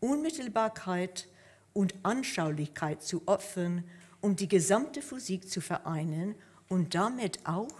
Unmittelbarkeit 0.00 1.28
und 1.72 1.94
Anschaulichkeit 2.02 3.00
zu 3.00 3.22
opfern 3.26 3.84
um 4.24 4.36
die 4.36 4.48
gesamte 4.48 5.02
Physik 5.02 5.50
zu 5.50 5.60
vereinen 5.60 6.34
und 6.70 6.94
damit 6.94 7.40
auch 7.44 7.76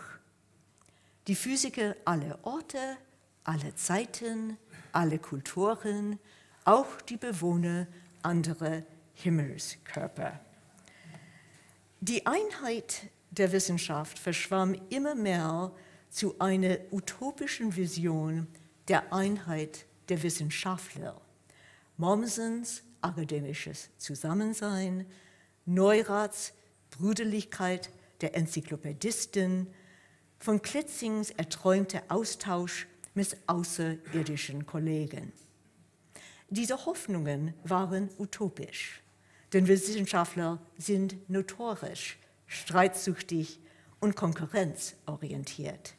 die 1.27 1.37
Physiker 1.37 1.97
aller 2.05 2.39
Orte, 2.43 2.99
alle 3.45 3.75
Zeiten, 3.77 4.59
alle 4.93 5.19
Kulturen, 5.19 6.19
auch 6.67 7.01
die 7.01 7.17
Bewohner 7.17 7.87
anderer 8.23 8.83
Himmelskörper. 9.15 10.39
Die 12.03 12.27
Einheit 12.27 13.05
der 13.31 13.51
Wissenschaft 13.51 14.19
verschwamm 14.19 14.77
immer 14.91 15.15
mehr 15.15 15.73
zu 16.11 16.39
einer 16.41 16.77
utopischen 16.93 17.75
Vision 17.75 18.49
der 18.89 19.15
Einheit 19.15 19.87
der 20.11 20.23
Wissenschaftler. 20.23 21.19
Mommsens 21.97 22.83
akademisches 23.01 23.89
Zusammensein, 23.97 25.07
Neurats 25.67 26.53
Brüderlichkeit 26.91 27.91
der 28.21 28.37
Enzyklopädisten, 28.37 29.67
von 30.39 30.61
Klitzings 30.61 31.31
erträumter 31.31 32.03
Austausch 32.09 32.87
mit 33.15 33.37
außerirdischen 33.47 34.67
Kollegen. 34.67 35.33
Diese 36.51 36.85
Hoffnungen 36.85 37.55
waren 37.65 38.11
utopisch, 38.19 39.01
denn 39.53 39.67
Wissenschaftler 39.67 40.61
sind 40.77 41.31
notorisch, 41.31 42.19
streitsüchtig 42.47 43.59
und 44.01 44.17
konkurrenzorientiert. 44.17 45.95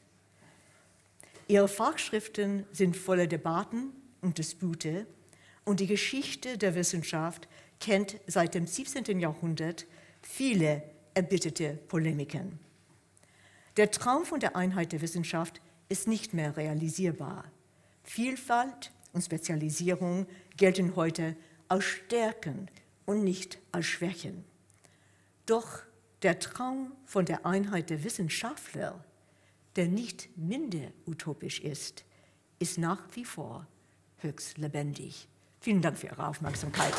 Ihre 1.47 1.67
Fachschriften 1.67 2.65
sind 2.71 2.95
voller 2.95 3.27
Debatten 3.27 3.91
und 4.21 4.37
Dispute 4.37 5.07
und 5.63 5.79
die 5.79 5.87
Geschichte 5.87 6.57
der 6.57 6.75
Wissenschaft 6.75 7.47
kennt 7.79 8.17
seit 8.27 8.55
dem 8.55 8.67
17. 8.67 9.19
Jahrhundert 9.19 9.85
viele 10.21 10.83
erbitterte 11.13 11.79
Polemiken. 11.87 12.59
Der 13.77 13.91
Traum 13.91 14.25
von 14.25 14.39
der 14.39 14.55
Einheit 14.55 14.91
der 14.91 15.01
Wissenschaft 15.01 15.61
ist 15.89 16.07
nicht 16.07 16.33
mehr 16.33 16.55
realisierbar. 16.57 17.45
Vielfalt 18.03 18.91
und 19.13 19.23
Spezialisierung 19.23 20.27
gelten 20.57 20.95
heute 20.95 21.35
als 21.67 21.83
Stärken 21.83 22.69
und 23.05 23.23
nicht 23.23 23.59
als 23.71 23.85
Schwächen. 23.85 24.45
Doch 25.45 25.79
der 26.21 26.39
Traum 26.39 26.91
von 27.05 27.25
der 27.25 27.45
Einheit 27.45 27.89
der 27.89 28.03
Wissenschaftler, 28.03 29.03
der 29.75 29.87
nicht 29.87 30.29
minder 30.37 30.91
utopisch 31.05 31.59
ist, 31.59 32.03
ist 32.59 32.77
nach 32.77 33.03
wie 33.13 33.25
vor 33.25 33.67
höchst 34.17 34.57
lebendig. 34.57 35.27
Vielen 35.59 35.81
Dank 35.81 35.97
für 35.97 36.07
Ihre 36.07 36.27
Aufmerksamkeit. 36.27 36.93